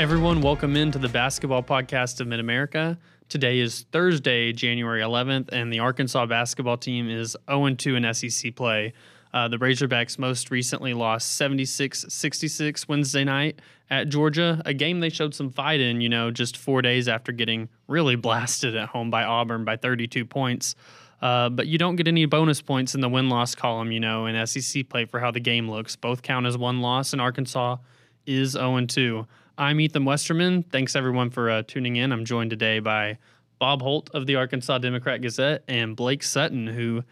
everyone. 0.00 0.40
Welcome 0.40 0.76
into 0.76 0.98
the 0.98 1.10
basketball 1.10 1.62
podcast 1.62 2.22
of 2.22 2.26
Mid 2.26 2.40
America. 2.40 2.98
Today 3.28 3.58
is 3.58 3.84
Thursday, 3.92 4.50
January 4.50 5.02
11th, 5.02 5.50
and 5.52 5.70
the 5.70 5.80
Arkansas 5.80 6.24
basketball 6.24 6.78
team 6.78 7.10
is 7.10 7.36
0 7.50 7.74
2 7.74 7.96
in 7.96 8.14
SEC 8.14 8.56
play. 8.56 8.94
Uh, 9.34 9.48
the 9.48 9.58
Razorbacks 9.58 10.18
most 10.18 10.50
recently 10.50 10.94
lost 10.94 11.36
76 11.36 12.06
66 12.08 12.88
Wednesday 12.88 13.24
night 13.24 13.60
at 13.90 14.08
Georgia, 14.08 14.62
a 14.64 14.72
game 14.72 15.00
they 15.00 15.10
showed 15.10 15.34
some 15.34 15.50
fight 15.50 15.80
in, 15.80 16.00
you 16.00 16.08
know, 16.08 16.30
just 16.30 16.56
four 16.56 16.80
days 16.80 17.06
after 17.06 17.30
getting 17.30 17.68
really 17.86 18.16
blasted 18.26 18.74
at 18.74 18.88
home 18.88 19.10
by 19.10 19.24
Auburn 19.24 19.66
by 19.66 19.76
32 19.76 20.24
points. 20.24 20.76
Uh, 21.20 21.50
but 21.50 21.66
you 21.66 21.76
don't 21.76 21.96
get 21.96 22.08
any 22.08 22.24
bonus 22.24 22.62
points 22.62 22.94
in 22.94 23.02
the 23.02 23.08
win 23.10 23.28
loss 23.28 23.54
column, 23.54 23.92
you 23.92 24.00
know, 24.00 24.24
in 24.24 24.46
SEC 24.46 24.88
play 24.88 25.04
for 25.04 25.20
how 25.20 25.30
the 25.30 25.40
game 25.40 25.70
looks. 25.70 25.94
Both 25.94 26.22
count 26.22 26.46
as 26.46 26.56
one 26.56 26.80
loss, 26.80 27.12
and 27.12 27.20
Arkansas 27.20 27.76
is 28.24 28.52
0 28.52 28.86
2. 28.86 29.26
I'm 29.60 29.78
Ethan 29.78 30.06
Westerman. 30.06 30.62
Thanks 30.62 30.96
everyone 30.96 31.28
for 31.28 31.50
uh, 31.50 31.62
tuning 31.66 31.96
in. 31.96 32.12
I'm 32.12 32.24
joined 32.24 32.48
today 32.48 32.78
by 32.78 33.18
Bob 33.58 33.82
Holt 33.82 34.08
of 34.14 34.24
the 34.24 34.36
Arkansas 34.36 34.78
Democrat 34.78 35.20
Gazette 35.20 35.64
and 35.68 35.94
Blake 35.94 36.22
Sutton, 36.22 36.66
who 36.66 37.04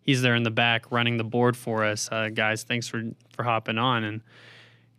he's 0.00 0.20
there 0.20 0.34
in 0.34 0.42
the 0.42 0.50
back 0.50 0.90
running 0.90 1.16
the 1.16 1.22
board 1.22 1.56
for 1.56 1.84
us. 1.84 2.08
Uh, 2.10 2.28
guys, 2.28 2.64
thanks 2.64 2.88
for 2.88 3.04
for 3.36 3.44
hopping 3.44 3.78
on. 3.78 4.02
And 4.02 4.20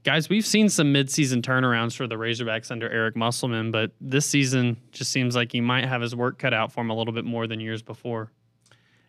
guys, 0.06 0.30
we've 0.30 0.46
seen 0.46 0.70
some 0.70 0.94
midseason 0.94 1.42
turnarounds 1.42 1.94
for 1.94 2.08
the 2.08 2.16
Razorbacks 2.16 2.72
under 2.72 2.90
Eric 2.90 3.18
Musselman, 3.18 3.70
but 3.70 3.92
this 4.00 4.26
season 4.26 4.78
just 4.94 5.12
seems 5.12 5.36
like 5.36 5.52
he 5.52 5.60
might 5.60 5.84
have 5.84 6.02
his 6.02 6.16
work 6.16 6.40
cut 6.40 6.54
out 6.54 6.72
for 6.72 6.80
him 6.80 6.90
a 6.90 6.96
little 6.96 7.14
bit 7.14 7.26
more 7.26 7.48
than 7.48 7.60
years 7.60 7.82
before. 7.82 8.32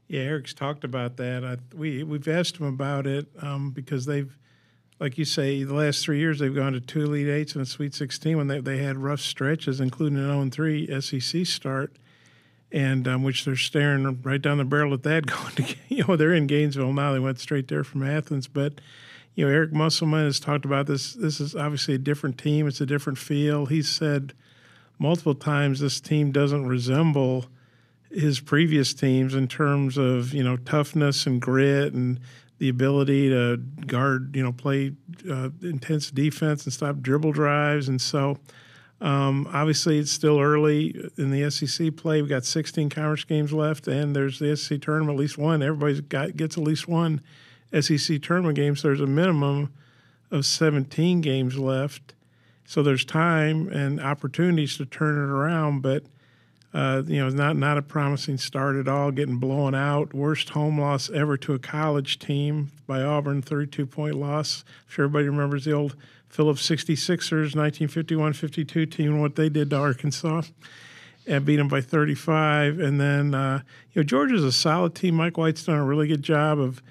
Yeah, 0.09 0.23
Eric's 0.23 0.53
talked 0.53 0.83
about 0.83 1.17
that. 1.19 1.45
I, 1.45 1.59
we 1.77 2.03
we've 2.03 2.27
asked 2.27 2.57
him 2.57 2.67
about 2.67 3.07
it 3.07 3.29
um, 3.41 3.71
because 3.71 4.05
they've 4.05 4.37
like 5.01 5.19
you 5.19 5.25
say, 5.25 5.65
the 5.65 5.75
last 5.75 6.05
three 6.05 6.19
years 6.19 6.39
they've 6.39 6.55
gone 6.55 6.73
to 6.73 6.81
two 6.81 7.03
Elite 7.03 7.29
Eights 7.29 7.55
and 7.55 7.63
a 7.63 7.67
Sweet 7.67 7.95
16 7.95 8.37
when 8.37 8.47
they, 8.47 8.61
they 8.61 8.79
had 8.79 8.97
rough 8.97 9.21
stretches, 9.21 9.81
including 9.81 10.19
an 10.19 10.51
0 10.51 10.51
3 10.51 11.01
SEC 11.01 11.47
start, 11.47 11.97
and 12.71 13.07
um, 13.09 13.23
which 13.23 13.45
they're 13.45 13.57
staring 13.57 14.23
right 14.23 14.41
down 14.41 14.59
the 14.59 14.65
barrel 14.65 14.95
at 14.95 15.03
that 15.03 15.27
going 15.27 15.55
to, 15.57 15.75
you 15.89 16.05
know, 16.07 16.17
they're 16.17 16.35
in 16.35 16.47
Gainesville 16.47 16.93
now. 16.93 17.13
They 17.13 17.19
went 17.19 17.41
straight 17.41 17.69
there 17.69 17.85
from 17.85 18.03
Athens. 18.03 18.47
But, 18.47 18.81
you 19.35 19.47
know, 19.47 19.53
Eric 19.53 19.73
Musselman 19.73 20.25
has 20.25 20.39
talked 20.39 20.65
about 20.65 20.87
this. 20.87 21.15
This 21.15 21.41
is 21.41 21.57
obviously 21.57 21.95
a 21.95 21.99
different 21.99 22.39
team, 22.39 22.67
it's 22.67 22.81
a 22.81 22.87
different 22.87 23.19
feel. 23.19 23.67
He's 23.67 23.89
said 23.89 24.33
multiple 24.99 25.35
times 25.35 25.81
this 25.81 26.01
team 26.01 26.31
doesn't 26.31 26.67
resemble 26.67 27.47
his 28.11 28.39
previous 28.41 28.95
teams 28.95 29.35
in 29.35 29.49
terms 29.49 29.99
of 29.99 30.33
you 30.33 30.43
know 30.43 30.57
toughness 30.57 31.27
and 31.27 31.43
grit 31.43 31.93
and 31.93 32.21
the 32.59 32.69
ability 32.69 33.29
to 33.31 33.57
guard, 33.87 34.35
you 34.35 34.43
know, 34.43 34.53
play 34.53 34.93
uh, 35.31 35.51
intense 35.63 36.11
defense 36.11 36.65
and 36.65 36.73
stop 36.73 37.01
dribble 37.01 37.33
drives. 37.33 37.89
And 37.89 38.01
so, 38.01 38.39
um, 39.01 39.49
obviously, 39.53 39.99
it's 39.99 40.13
still 40.13 40.41
early 40.41 41.11
in 41.19 41.31
the 41.31 41.51
SEC 41.51 41.97
play. 41.97 42.23
We've 42.23 42.29
got 42.29 42.45
16 42.45 42.91
conference 42.91 43.25
games 43.25 43.53
left, 43.53 43.89
and 43.89 44.15
there's 44.15 44.39
the 44.39 44.57
SEC 44.57 44.81
tournament, 44.81 45.17
at 45.17 45.21
least 45.21 45.37
one. 45.37 45.63
Everybody's 45.63 46.01
got 46.01 46.37
gets 46.37 46.57
at 46.57 46.65
least 46.65 46.89
one 46.89 47.21
SEC 47.79 48.23
tournament 48.23 48.57
game. 48.57 48.77
So 48.77 48.89
there's 48.89 49.01
a 49.01 49.07
minimum 49.07 49.73
of 50.31 50.47
17 50.47 51.21
games 51.21 51.59
left. 51.59 52.15
So 52.67 52.83
there's 52.83 53.05
time 53.05 53.69
and 53.69 54.01
opportunities 54.01 54.77
to 54.79 54.87
turn 54.87 55.17
it 55.17 55.31
around, 55.31 55.83
but 55.83 56.05
uh, 56.75 57.05
you 57.07 57.21
know, 57.21 57.29
not 57.29 57.57
not 57.57 57.79
a 57.79 57.83
promising 57.83 58.37
start 58.37 58.75
at 58.75 58.89
all. 58.89 59.13
Getting 59.13 59.37
blown 59.37 59.77
out, 59.77 60.13
worst 60.13 60.51
home 60.51 60.81
loss 60.81 61.09
ever 61.09 61.37
to 61.37 61.55
a 61.55 61.59
college 61.59 62.19
team 62.19 62.73
by 62.89 63.01
Auburn, 63.01 63.43
32 63.43 63.87
point 63.87 64.17
loss. 64.17 64.65
Sure 64.89 65.05
everybody 65.05 65.29
remembers 65.29 65.65
the 65.65 65.73
old 65.73 65.95
Phillips 66.29 66.69
66ers 66.69 67.55
1951-52 67.55 68.91
team 68.91 69.13
and 69.13 69.21
what 69.21 69.37
they 69.37 69.49
did 69.49 69.71
to 69.71 69.77
Arkansas, 69.77 70.43
and 71.29 71.45
beat 71.45 71.57
them 71.57 71.69
by 71.69 71.81
35. 71.81 72.81
And 72.81 73.01
then 73.01 73.35
uh, 73.35 73.61
you 73.93 74.03
know 74.03 74.05
Georgia's 74.05 74.43
a 74.43 74.51
solid 74.51 74.97
team. 74.97 75.15
Mike 75.15 75.39
White's 75.39 75.65
done 75.65 75.79
a 75.79 75.85
really 75.85 76.09
good 76.09 76.25
job 76.25 76.59
of 76.59 76.83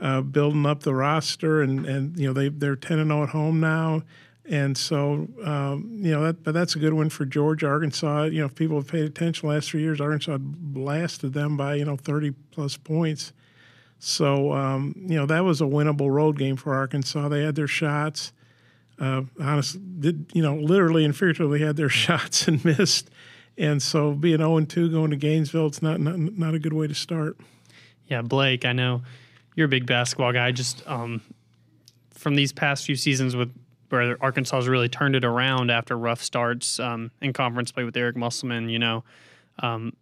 uh, 0.00 0.20
building 0.20 0.66
up 0.66 0.82
the 0.82 0.94
roster, 0.94 1.62
and 1.62 1.86
and 1.86 2.18
you 2.18 2.26
know 2.26 2.32
they 2.32 2.48
they're 2.48 2.74
10 2.74 2.98
and 2.98 3.10
0 3.10 3.22
at 3.22 3.28
home 3.28 3.60
now. 3.60 4.02
And 4.48 4.78
so, 4.78 5.28
um, 5.44 5.90
you 5.92 6.10
know, 6.10 6.24
that, 6.24 6.42
but 6.42 6.54
that's 6.54 6.74
a 6.74 6.78
good 6.78 6.94
one 6.94 7.10
for 7.10 7.26
Georgia, 7.26 7.66
Arkansas. 7.66 8.24
You 8.24 8.40
know, 8.40 8.46
if 8.46 8.54
people 8.54 8.76
have 8.76 8.88
paid 8.88 9.04
attention 9.04 9.46
the 9.46 9.54
last 9.54 9.70
three 9.70 9.82
years, 9.82 10.00
Arkansas 10.00 10.38
blasted 10.40 11.34
them 11.34 11.56
by, 11.56 11.74
you 11.74 11.84
know, 11.84 11.96
30 11.96 12.32
plus 12.50 12.76
points. 12.76 13.32
So, 13.98 14.52
um, 14.52 14.94
you 14.96 15.16
know, 15.16 15.26
that 15.26 15.44
was 15.44 15.60
a 15.60 15.64
winnable 15.64 16.10
road 16.10 16.38
game 16.38 16.56
for 16.56 16.74
Arkansas. 16.74 17.28
They 17.28 17.42
had 17.42 17.56
their 17.56 17.66
shots. 17.66 18.32
Uh, 18.98 19.22
honestly, 19.38 19.80
did, 20.00 20.30
you 20.32 20.42
know, 20.42 20.56
literally 20.56 21.04
and 21.04 21.14
figuratively 21.14 21.60
had 21.60 21.76
their 21.76 21.88
shots 21.90 22.48
and 22.48 22.64
missed. 22.64 23.10
And 23.58 23.82
so 23.82 24.12
being 24.12 24.38
0 24.38 24.60
2 24.64 24.90
going 24.90 25.10
to 25.10 25.16
Gainesville, 25.16 25.66
it's 25.66 25.82
not, 25.82 26.00
not, 26.00 26.18
not 26.18 26.54
a 26.54 26.58
good 26.58 26.72
way 26.72 26.86
to 26.86 26.94
start. 26.94 27.36
Yeah, 28.06 28.22
Blake, 28.22 28.64
I 28.64 28.72
know 28.72 29.02
you're 29.56 29.66
a 29.66 29.68
big 29.68 29.84
basketball 29.84 30.32
guy. 30.32 30.52
Just 30.52 30.86
um, 30.86 31.20
from 32.12 32.34
these 32.34 32.52
past 32.52 32.86
few 32.86 32.96
seasons 32.96 33.36
with 33.36 33.52
where 33.88 34.16
Arkansas 34.22 34.56
has 34.56 34.68
really 34.68 34.88
turned 34.88 35.16
it 35.16 35.24
around 35.24 35.70
after 35.70 35.96
rough 35.96 36.22
starts 36.22 36.78
um, 36.80 37.10
in 37.20 37.32
conference 37.32 37.72
play 37.72 37.84
with 37.84 37.96
Eric 37.96 38.16
Musselman. 38.16 38.68
You 38.68 38.78
know, 38.78 39.04
um, 39.60 39.92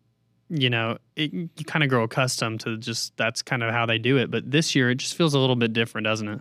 you 0.49 0.71
know, 0.71 0.99
it, 1.17 1.33
you 1.33 1.65
kind 1.65 1.83
of 1.83 1.91
grow 1.91 2.05
accustomed 2.05 2.61
to 2.61 2.77
just 2.77 3.17
that's 3.17 3.43
kind 3.43 3.63
of 3.63 3.73
how 3.73 3.87
they 3.87 3.99
do 3.99 4.17
it. 4.17 4.31
But 4.31 4.51
this 4.51 4.75
year, 4.75 4.91
it 4.91 4.97
just 4.97 5.15
feels 5.15 5.35
a 5.35 5.39
little 5.39 5.57
bit 5.57 5.73
different, 5.73 6.05
doesn't 6.05 6.29
it? 6.29 6.41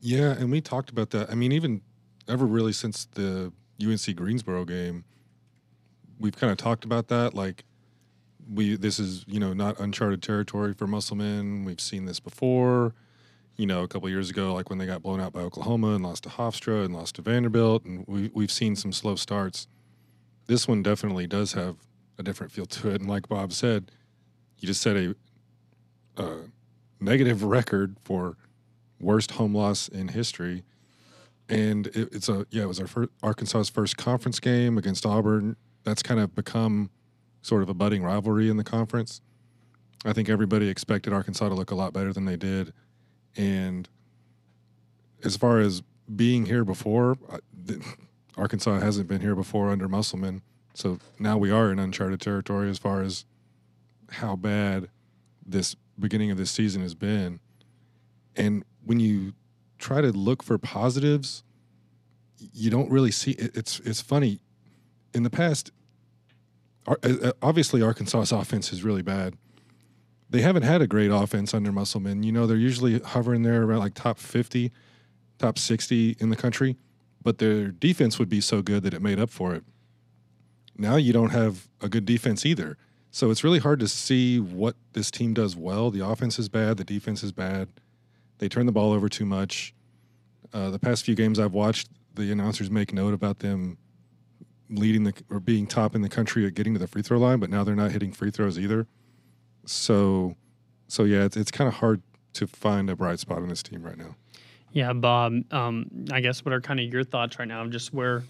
Yeah, 0.00 0.32
and 0.32 0.50
we 0.50 0.60
talked 0.60 0.90
about 0.90 1.10
that. 1.10 1.30
I 1.30 1.34
mean, 1.34 1.52
even 1.52 1.80
ever 2.28 2.44
really 2.44 2.72
since 2.72 3.06
the 3.12 3.52
UNC 3.82 4.16
Greensboro 4.16 4.64
game, 4.64 5.04
we've 6.18 6.36
kind 6.36 6.50
of 6.50 6.58
talked 6.58 6.84
about 6.84 7.08
that. 7.08 7.34
Like, 7.34 7.64
we 8.52 8.76
this 8.76 8.98
is 8.98 9.24
you 9.28 9.38
know 9.38 9.52
not 9.52 9.78
uncharted 9.78 10.22
territory 10.22 10.74
for 10.74 10.86
Musselman. 10.86 11.64
We've 11.64 11.80
seen 11.80 12.06
this 12.06 12.20
before 12.20 12.94
you 13.56 13.66
know, 13.66 13.82
a 13.82 13.88
couple 13.88 14.08
years 14.08 14.30
ago, 14.30 14.54
like 14.54 14.70
when 14.70 14.78
they 14.78 14.86
got 14.86 15.02
blown 15.02 15.20
out 15.20 15.32
by 15.32 15.40
Oklahoma 15.40 15.94
and 15.94 16.02
lost 16.02 16.24
to 16.24 16.30
Hofstra 16.30 16.84
and 16.84 16.94
lost 16.94 17.16
to 17.16 17.22
Vanderbilt, 17.22 17.84
and 17.84 18.04
we, 18.06 18.30
we've 18.32 18.50
seen 18.50 18.76
some 18.76 18.92
slow 18.92 19.14
starts. 19.14 19.66
This 20.46 20.66
one 20.66 20.82
definitely 20.82 21.26
does 21.26 21.52
have 21.52 21.76
a 22.18 22.22
different 22.22 22.52
feel 22.52 22.66
to 22.66 22.90
it, 22.90 23.00
and 23.00 23.08
like 23.08 23.28
Bob 23.28 23.52
said, 23.52 23.90
you 24.58 24.66
just 24.66 24.80
set 24.80 24.96
a, 24.96 25.14
a 26.16 26.36
negative 27.00 27.42
record 27.44 27.96
for 28.04 28.36
worst 29.00 29.32
home 29.32 29.54
loss 29.54 29.88
in 29.88 30.08
history, 30.08 30.64
and 31.48 31.88
it, 31.88 32.08
it's 32.12 32.28
a 32.28 32.46
yeah, 32.50 32.62
it 32.62 32.68
was 32.68 32.80
our 32.80 32.86
first, 32.86 33.10
Arkansas's 33.22 33.68
first 33.68 33.96
conference 33.96 34.40
game 34.40 34.78
against 34.78 35.04
Auburn. 35.04 35.56
That's 35.84 36.02
kind 36.02 36.20
of 36.20 36.34
become 36.34 36.90
sort 37.42 37.62
of 37.62 37.68
a 37.68 37.74
budding 37.74 38.02
rivalry 38.02 38.48
in 38.48 38.56
the 38.56 38.64
conference. 38.64 39.20
I 40.04 40.12
think 40.12 40.28
everybody 40.28 40.68
expected 40.68 41.12
Arkansas 41.12 41.48
to 41.48 41.54
look 41.54 41.70
a 41.70 41.74
lot 41.74 41.92
better 41.92 42.12
than 42.12 42.24
they 42.24 42.36
did 42.36 42.72
and 43.36 43.88
as 45.24 45.36
far 45.36 45.58
as 45.60 45.82
being 46.14 46.46
here 46.46 46.64
before, 46.64 47.16
Arkansas 48.36 48.80
hasn't 48.80 49.08
been 49.08 49.20
here 49.20 49.34
before 49.34 49.70
under 49.70 49.88
Musselman. 49.88 50.42
So 50.74 50.98
now 51.18 51.36
we 51.38 51.50
are 51.50 51.70
in 51.70 51.78
uncharted 51.78 52.20
territory 52.20 52.70
as 52.70 52.78
far 52.78 53.02
as 53.02 53.24
how 54.10 54.36
bad 54.36 54.88
this 55.44 55.76
beginning 55.98 56.30
of 56.30 56.38
this 56.38 56.50
season 56.50 56.82
has 56.82 56.94
been. 56.94 57.40
And 58.34 58.64
when 58.84 59.00
you 59.00 59.34
try 59.78 60.00
to 60.00 60.10
look 60.12 60.42
for 60.42 60.58
positives, 60.58 61.44
you 62.38 62.70
don't 62.70 62.90
really 62.90 63.10
see 63.10 63.32
it's 63.32 63.80
it's 63.80 64.00
funny. 64.00 64.40
In 65.14 65.24
the 65.24 65.30
past, 65.30 65.70
uh, 66.86 66.94
uh, 67.02 67.32
obviously 67.42 67.82
Arkansas's 67.82 68.32
offense 68.32 68.72
is 68.72 68.82
really 68.82 69.02
bad 69.02 69.36
they 70.32 70.40
haven't 70.40 70.62
had 70.62 70.80
a 70.80 70.86
great 70.86 71.10
offense 71.10 71.52
under 71.52 71.70
Musselman. 71.70 72.22
You 72.22 72.32
know, 72.32 72.46
they're 72.46 72.56
usually 72.56 72.98
hovering 73.00 73.42
there 73.42 73.62
around 73.62 73.80
like 73.80 73.92
top 73.92 74.18
50, 74.18 74.72
top 75.38 75.58
60 75.58 76.16
in 76.18 76.30
the 76.30 76.36
country, 76.36 76.76
but 77.22 77.36
their 77.36 77.68
defense 77.68 78.18
would 78.18 78.30
be 78.30 78.40
so 78.40 78.62
good 78.62 78.82
that 78.82 78.94
it 78.94 79.02
made 79.02 79.20
up 79.20 79.28
for 79.28 79.54
it. 79.54 79.62
Now 80.76 80.96
you 80.96 81.12
don't 81.12 81.30
have 81.30 81.68
a 81.82 81.88
good 81.88 82.06
defense 82.06 82.46
either. 82.46 82.78
So 83.10 83.30
it's 83.30 83.44
really 83.44 83.58
hard 83.58 83.78
to 83.80 83.88
see 83.88 84.40
what 84.40 84.74
this 84.94 85.10
team 85.10 85.34
does 85.34 85.54
well. 85.54 85.90
The 85.90 86.04
offense 86.04 86.38
is 86.38 86.48
bad, 86.48 86.78
the 86.78 86.84
defense 86.84 87.22
is 87.22 87.30
bad. 87.30 87.68
They 88.38 88.48
turn 88.48 88.64
the 88.64 88.72
ball 88.72 88.92
over 88.92 89.10
too 89.10 89.26
much. 89.26 89.74
Uh, 90.50 90.70
the 90.70 90.78
past 90.78 91.04
few 91.04 91.14
games 91.14 91.38
I've 91.38 91.52
watched, 91.52 91.90
the 92.14 92.32
announcers 92.32 92.70
make 92.70 92.94
note 92.94 93.12
about 93.12 93.40
them 93.40 93.76
leading 94.70 95.04
the 95.04 95.12
or 95.28 95.40
being 95.40 95.66
top 95.66 95.94
in 95.94 96.00
the 96.00 96.08
country 96.08 96.46
at 96.46 96.54
getting 96.54 96.72
to 96.72 96.78
the 96.78 96.86
free 96.86 97.02
throw 97.02 97.18
line, 97.18 97.38
but 97.38 97.50
now 97.50 97.64
they're 97.64 97.76
not 97.76 97.90
hitting 97.90 98.12
free 98.12 98.30
throws 98.30 98.58
either. 98.58 98.86
So, 99.64 100.36
so 100.88 101.04
yeah, 101.04 101.24
it's, 101.24 101.36
it's 101.36 101.50
kind 101.50 101.68
of 101.68 101.74
hard 101.74 102.02
to 102.34 102.46
find 102.46 102.88
a 102.90 102.96
bright 102.96 103.18
spot 103.18 103.38
in 103.38 103.48
this 103.48 103.62
team 103.62 103.82
right 103.82 103.96
now. 103.96 104.16
Yeah, 104.72 104.92
Bob. 104.92 105.34
Um, 105.52 106.06
I 106.10 106.20
guess 106.20 106.44
what 106.44 106.52
are 106.54 106.60
kind 106.60 106.80
of 106.80 106.92
your 106.92 107.04
thoughts 107.04 107.38
right 107.38 107.48
now? 107.48 107.66
Just 107.66 107.92
where 107.92 108.22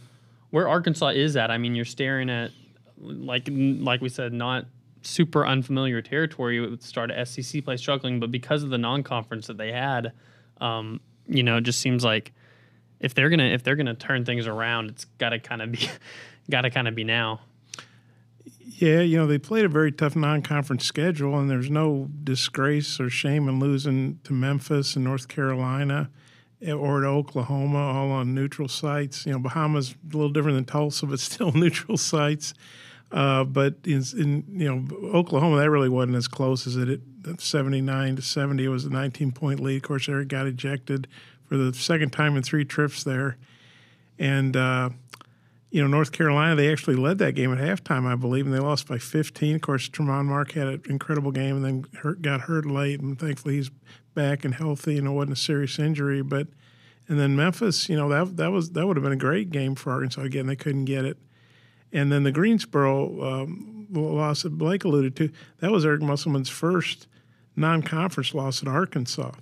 where 0.50 0.69
Arkansas 0.69 1.08
is 1.08 1.37
at. 1.37 1.50
I 1.50 1.58
mean, 1.58 1.75
you're 1.75 1.84
staring 1.84 2.29
at 2.29 2.50
like 2.99 3.49
like 3.50 4.00
we 4.00 4.08
said, 4.08 4.32
not 4.32 4.67
super 5.02 5.46
unfamiliar 5.46 6.02
territory 6.02 6.61
with 6.61 6.81
the 6.81 6.87
start 6.87 7.11
of 7.11 7.29
SEC 7.29 7.64
play 7.64 7.76
struggling, 7.76 8.20
but 8.20 8.31
because 8.31 8.62
of 8.62 8.70
the 8.70 8.78
non-conference 8.78 9.46
that 9.49 9.56
they 9.56 9.73
had, 9.73 10.12
um, 10.61 11.00
you 11.26 11.43
know, 11.43 11.56
it 11.56 11.62
just 11.62 11.81
seems 11.81 12.05
like 12.05 12.32
if 13.00 13.14
they're 13.14 13.31
gonna 13.31 13.44
if 13.44 13.62
they're 13.62 13.76
gonna 13.76 13.94
turn 13.94 14.25
things 14.25 14.46
around, 14.46 14.90
it's 14.90 15.05
got 15.19 15.31
to 15.31 15.38
kind 15.38 15.62
of 15.62 15.73
be 15.73 15.88
got 16.50 16.62
to 16.62 16.70
kind 16.70 16.88
of 16.88 16.94
be 16.94 17.05
now. 17.05 17.40
Yeah, 18.64 19.00
you 19.00 19.17
know, 19.17 19.26
they 19.26 19.38
played 19.38 19.64
a 19.64 19.69
very 19.69 19.93
tough 19.93 20.17
non 20.17 20.43
conference 20.43 20.85
schedule, 20.85 21.38
and 21.38 21.50
there's 21.50 21.70
no 21.70 22.09
disgrace 22.25 23.00
or 23.00 23.11
shame 23.11 23.49
in 23.49 23.59
losing 23.61 24.19
to 24.25 24.32
Memphis 24.32 24.97
and 24.97 25.05
North 25.05 25.29
Carolina 25.29 26.11
eh, 26.61 26.73
or 26.73 27.00
to 27.00 27.06
Oklahoma, 27.06 27.79
all 27.79 28.11
on 28.11 28.35
neutral 28.35 28.69
sites. 28.69 29.26
You 29.26 29.32
know, 29.32 29.38
Bahama's 29.38 29.94
a 30.12 30.17
little 30.17 30.31
different 30.31 30.56
than 30.56 30.64
Tulsa, 30.64 31.06
but 31.06 31.20
still 31.20 31.53
neutral 31.53 31.97
sites. 31.97 32.55
Uh, 33.11 33.44
but 33.44 33.75
in, 33.85 34.03
in, 34.17 34.44
you 34.49 34.75
know 34.75 34.97
Oklahoma, 35.14 35.59
that 35.59 35.70
really 35.70 35.88
wasn't 35.88 36.17
as 36.17 36.29
close 36.29 36.67
as 36.67 36.76
it. 36.76 36.88
it 36.88 37.00
79 37.38 38.17
to 38.17 38.23
70 38.23 38.64
it 38.64 38.69
was 38.69 38.85
a 38.85 38.91
19 38.91 39.32
point 39.32 39.61
lead. 39.61 39.76
Of 39.76 39.82
course, 39.82 40.09
Eric 40.09 40.29
got 40.29 40.47
ejected 40.47 41.06
for 41.44 41.56
the 41.56 41.75
second 41.75 42.11
time 42.11 42.37
in 42.37 42.43
three 42.43 42.64
trips 42.64 43.05
there, 43.05 43.37
and 44.19 44.56
uh, 44.56 44.91
you 45.73 45.81
know, 45.81 45.89
North 45.89 46.13
Carolina, 46.13 46.55
they 46.55 46.71
actually 46.71 46.97
led 46.97 47.17
that 47.19 47.33
game 47.33 47.51
at 47.51 47.59
halftime, 47.59 48.05
I 48.07 48.15
believe, 48.15 48.45
and 48.45 48.55
they 48.55 48.59
lost 48.59 48.87
by 48.87 48.99
15. 48.99 49.55
Of 49.57 49.63
course, 49.63 49.89
Tramon 49.89 50.27
Mark 50.27 50.53
had 50.53 50.67
an 50.69 50.83
incredible 50.87 51.33
game 51.33 51.57
and 51.57 51.65
then 51.65 51.85
hurt, 52.03 52.21
got 52.21 52.43
hurt 52.43 52.67
late, 52.67 53.01
and 53.01 53.19
thankfully 53.19 53.55
he's 53.57 53.71
back 54.15 54.45
and 54.45 54.55
healthy, 54.55 54.99
and 54.99 55.07
it 55.07 55.11
wasn't 55.11 55.33
a 55.33 55.37
serious 55.37 55.79
injury. 55.79 56.21
But 56.21 56.49
and 57.09 57.19
then 57.19 57.35
Memphis, 57.35 57.89
you 57.89 57.97
know, 57.97 58.11
that 58.11 58.37
that 58.37 58.53
was 58.53 58.73
that 58.73 58.87
would 58.87 58.99
have 58.99 59.03
been 59.03 59.15
a 59.15 59.17
great 59.17 59.51
game 59.51 59.75
for 59.75 59.93
Arkansas. 59.93 60.21
Again, 60.21 60.47
they 60.47 60.57
couldn't 60.57 60.85
get 60.85 61.07
it. 61.07 61.17
And 61.91 62.13
then 62.13 62.23
the 62.23 62.33
Greensboro 62.33 63.41
um, 63.43 63.87
loss 63.91 64.43
that 64.43 64.59
Blake 64.59 64.85
alluded 64.85 65.17
to, 65.17 65.31
that 65.61 65.71
was 65.71 65.87
Eric 65.87 66.03
Musselman's 66.03 66.51
first 66.51 67.07
non-conference 67.57 68.35
loss 68.35 68.63
at 68.63 68.69
Arkansas. 68.69 69.33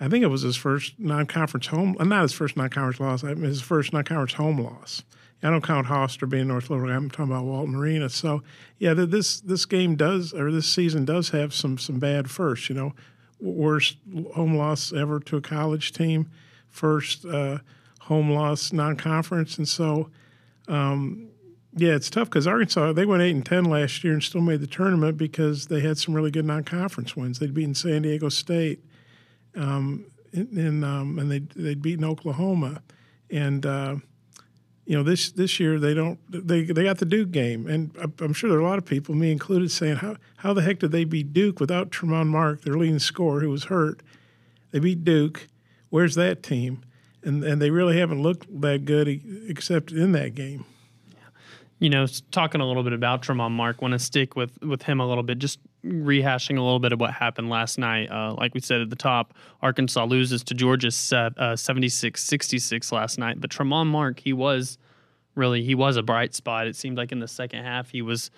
I 0.00 0.08
think 0.08 0.22
it 0.22 0.28
was 0.28 0.42
his 0.42 0.56
first 0.56 0.94
non-conference 0.98 1.68
home, 1.68 1.96
not 1.98 2.22
his 2.22 2.32
first 2.32 2.56
non-conference 2.56 3.00
loss, 3.00 3.22
his 3.22 3.62
first 3.62 3.92
non-conference 3.92 4.34
home 4.34 4.60
loss. 4.60 5.02
I 5.42 5.50
don't 5.50 5.62
count 5.64 5.86
Hofstra 5.86 6.28
being 6.28 6.48
North 6.48 6.70
Little 6.70 6.90
I'm 6.90 7.10
talking 7.10 7.32
about 7.32 7.44
Walton 7.44 7.74
Arena. 7.74 8.08
So 8.08 8.42
yeah, 8.78 8.94
this 8.94 9.40
this 9.40 9.64
game 9.64 9.94
does 9.94 10.32
or 10.32 10.50
this 10.50 10.66
season 10.66 11.04
does 11.04 11.28
have 11.30 11.54
some 11.54 11.78
some 11.78 11.98
bad 11.98 12.30
firsts. 12.30 12.68
You 12.68 12.74
know, 12.74 12.94
worst 13.38 13.98
home 14.34 14.56
loss 14.56 14.92
ever 14.92 15.20
to 15.20 15.36
a 15.36 15.40
college 15.40 15.92
team, 15.92 16.30
first 16.68 17.24
uh, 17.24 17.58
home 18.00 18.30
loss 18.30 18.72
non-conference, 18.72 19.58
and 19.58 19.68
so. 19.68 20.10
Um, 20.68 21.28
yeah, 21.78 21.94
it's 21.94 22.08
tough 22.08 22.30
because 22.30 22.46
Arkansas 22.46 22.94
they 22.94 23.04
went 23.04 23.22
eight 23.22 23.34
and 23.34 23.44
ten 23.44 23.64
last 23.66 24.02
year 24.02 24.14
and 24.14 24.22
still 24.22 24.40
made 24.40 24.62
the 24.62 24.66
tournament 24.66 25.18
because 25.18 25.66
they 25.66 25.80
had 25.80 25.98
some 25.98 26.14
really 26.14 26.30
good 26.30 26.46
non-conference 26.46 27.14
wins. 27.14 27.38
They'd 27.38 27.52
beaten 27.52 27.74
San 27.74 28.02
Diego 28.02 28.30
State, 28.30 28.82
um, 29.56 30.06
and, 30.32 30.84
um, 30.84 31.18
and 31.18 31.30
they 31.30 31.38
they'd 31.54 31.82
beaten 31.82 32.04
Oklahoma, 32.04 32.82
and 33.30 33.64
uh, 33.64 33.96
you 34.86 34.96
know, 34.96 35.02
this 35.02 35.32
this 35.32 35.58
year 35.58 35.80
they 35.80 35.94
don't 35.94 36.18
they 36.30 36.62
they 36.62 36.84
got 36.84 36.98
the 36.98 37.04
Duke 37.04 37.32
game, 37.32 37.66
and 37.66 37.90
I'm 38.20 38.32
sure 38.32 38.48
there 38.48 38.58
are 38.58 38.62
a 38.62 38.66
lot 38.66 38.78
of 38.78 38.84
people, 38.84 39.14
me 39.16 39.32
included, 39.32 39.70
saying 39.72 39.96
how 39.96 40.16
how 40.36 40.54
the 40.54 40.62
heck 40.62 40.78
did 40.78 40.92
they 40.92 41.04
beat 41.04 41.32
Duke 41.32 41.58
without 41.58 41.90
Tramon 41.90 42.28
Mark, 42.28 42.62
their 42.62 42.74
leading 42.74 43.00
scorer, 43.00 43.40
who 43.40 43.50
was 43.50 43.64
hurt? 43.64 44.00
They 44.70 44.78
beat 44.78 45.04
Duke. 45.04 45.48
Where's 45.90 46.14
that 46.14 46.42
team? 46.44 46.82
And 47.24 47.42
and 47.42 47.60
they 47.60 47.70
really 47.70 47.98
haven't 47.98 48.22
looked 48.22 48.60
that 48.60 48.84
good 48.84 49.08
except 49.48 49.90
in 49.90 50.12
that 50.12 50.36
game. 50.36 50.64
You 51.80 51.90
know, 51.90 52.06
talking 52.30 52.60
a 52.60 52.66
little 52.66 52.84
bit 52.84 52.92
about 52.92 53.22
Tramon 53.22 53.50
Mark, 53.50 53.82
want 53.82 53.92
to 53.92 53.98
stick 53.98 54.36
with 54.36 54.56
with 54.62 54.82
him 54.82 55.00
a 55.00 55.06
little 55.06 55.24
bit, 55.24 55.40
just 55.40 55.58
rehashing 55.84 56.58
a 56.58 56.60
little 56.60 56.78
bit 56.78 56.92
of 56.92 57.00
what 57.00 57.12
happened 57.12 57.48
last 57.48 57.78
night. 57.78 58.10
Uh, 58.10 58.34
like 58.34 58.54
we 58.54 58.60
said 58.60 58.80
at 58.80 58.90
the 58.90 58.96
top, 58.96 59.34
Arkansas 59.62 60.04
loses 60.04 60.42
to 60.44 60.54
Georgia 60.54 60.90
uh, 61.12 61.56
76 61.56 62.22
66 62.22 62.92
last 62.92 63.18
night. 63.18 63.40
But 63.40 63.50
Tramon 63.50 63.86
Mark, 63.86 64.20
he 64.20 64.32
was 64.32 64.78
really, 65.34 65.62
he 65.62 65.74
was 65.74 65.96
a 65.96 66.02
bright 66.02 66.34
spot. 66.34 66.66
It 66.66 66.76
seemed 66.76 66.96
like 66.96 67.12
in 67.12 67.20
the 67.20 67.28
second 67.28 67.64
half, 67.64 67.90
he 67.90 68.02
was 68.02 68.30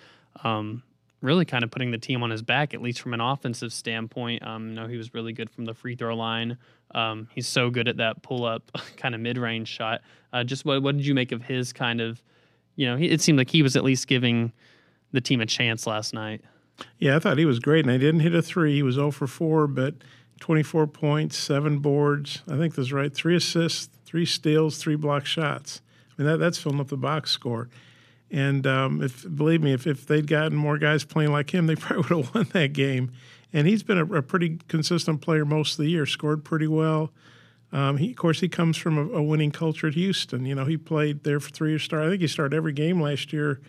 um, 0.43 0.83
really 1.21 1.45
kind 1.45 1.63
of 1.63 1.71
putting 1.71 1.91
the 1.91 1.97
team 1.97 2.23
on 2.23 2.29
his 2.29 2.41
back, 2.41 2.73
at 2.73 2.81
least 2.81 3.01
from 3.01 3.13
an 3.13 3.21
offensive 3.21 3.73
standpoint. 3.73 4.45
Um, 4.45 4.69
you 4.69 4.75
know, 4.75 4.87
he 4.87 4.97
was 4.97 5.13
really 5.13 5.33
good 5.33 5.49
from 5.49 5.65
the 5.65 5.73
free 5.73 5.95
throw 5.95 6.15
line. 6.15 6.57
Um, 6.95 7.27
he's 7.33 7.47
so 7.47 7.69
good 7.69 7.87
at 7.87 7.97
that 7.97 8.21
pull 8.21 8.45
up 8.45 8.71
kind 8.97 9.15
of 9.15 9.21
mid 9.21 9.37
range 9.37 9.67
shot. 9.67 10.01
Uh, 10.31 10.43
just 10.43 10.65
what, 10.65 10.81
what 10.81 10.95
did 10.95 11.05
you 11.05 11.13
make 11.13 11.31
of 11.31 11.41
his 11.43 11.73
kind 11.73 12.01
of, 12.01 12.21
you 12.75 12.87
know, 12.87 12.97
it 12.97 13.21
seemed 13.21 13.37
like 13.37 13.49
he 13.49 13.61
was 13.61 13.75
at 13.75 13.83
least 13.83 14.07
giving 14.07 14.53
the 15.11 15.21
team 15.21 15.41
a 15.41 15.45
chance 15.45 15.87
last 15.87 16.13
night. 16.13 16.41
Yeah, 16.97 17.15
I 17.15 17.19
thought 17.19 17.37
he 17.37 17.45
was 17.45 17.59
great, 17.59 17.85
and 17.85 17.91
he 17.91 17.97
didn't 17.97 18.21
hit 18.21 18.35
a 18.35 18.41
three. 18.41 18.75
He 18.75 18.83
was 18.83 18.95
0 18.95 19.11
for 19.11 19.27
4, 19.27 19.67
but 19.67 19.95
24 20.39 20.87
points, 20.87 21.37
seven 21.37 21.79
boards. 21.79 22.41
I 22.47 22.57
think 22.57 22.75
that's 22.75 22.91
right. 22.91 23.13
Three 23.13 23.35
assists, 23.35 23.89
three 24.05 24.25
steals, 24.25 24.77
three 24.77 24.95
block 24.95 25.25
shots. 25.25 25.81
I 26.11 26.21
mean, 26.21 26.31
that, 26.31 26.37
that's 26.37 26.57
filling 26.57 26.79
up 26.79 26.87
the 26.87 26.97
box 26.97 27.31
score. 27.31 27.69
And 28.31 28.67
um, 28.67 29.01
if 29.01 29.25
believe 29.35 29.61
me, 29.61 29.73
if, 29.73 29.87
if 29.87 30.05
they'd 30.05 30.27
gotten 30.27 30.55
more 30.55 30.77
guys 30.77 31.03
playing 31.03 31.31
like 31.31 31.53
him, 31.53 31.67
they 31.67 31.75
probably 31.75 32.15
would 32.15 32.25
have 32.25 32.35
won 32.35 32.47
that 32.53 32.73
game. 32.73 33.11
And 33.51 33.67
he's 33.67 33.83
been 33.83 33.97
a, 33.97 34.05
a, 34.05 34.21
pretty 34.21 34.59
consistent 34.67 35.21
player 35.21 35.43
most 35.43 35.79
of 35.79 35.83
the 35.83 35.89
year. 35.89 36.05
Scored 36.05 36.45
pretty 36.45 36.67
well. 36.67 37.11
Um, 37.71 37.97
he, 37.97 38.11
of 38.11 38.17
course, 38.17 38.39
he 38.39 38.49
comes 38.49 38.77
from 38.77 38.97
a, 38.97 39.17
a, 39.17 39.23
winning 39.23 39.51
culture 39.51 39.87
at 39.87 39.95
Houston. 39.95 40.45
You 40.45 40.53
know, 40.53 40.65
he 40.65 40.77
played 40.77 41.23
there 41.23 41.39
for 41.39 41.49
three 41.49 41.71
years. 41.71 41.83
Start. 41.83 42.03
I 42.03 42.09
think 42.09 42.21
he 42.21 42.27
started 42.27 42.55
every 42.55 42.73
game 42.73 43.01
last 43.01 43.33
year 43.33 43.59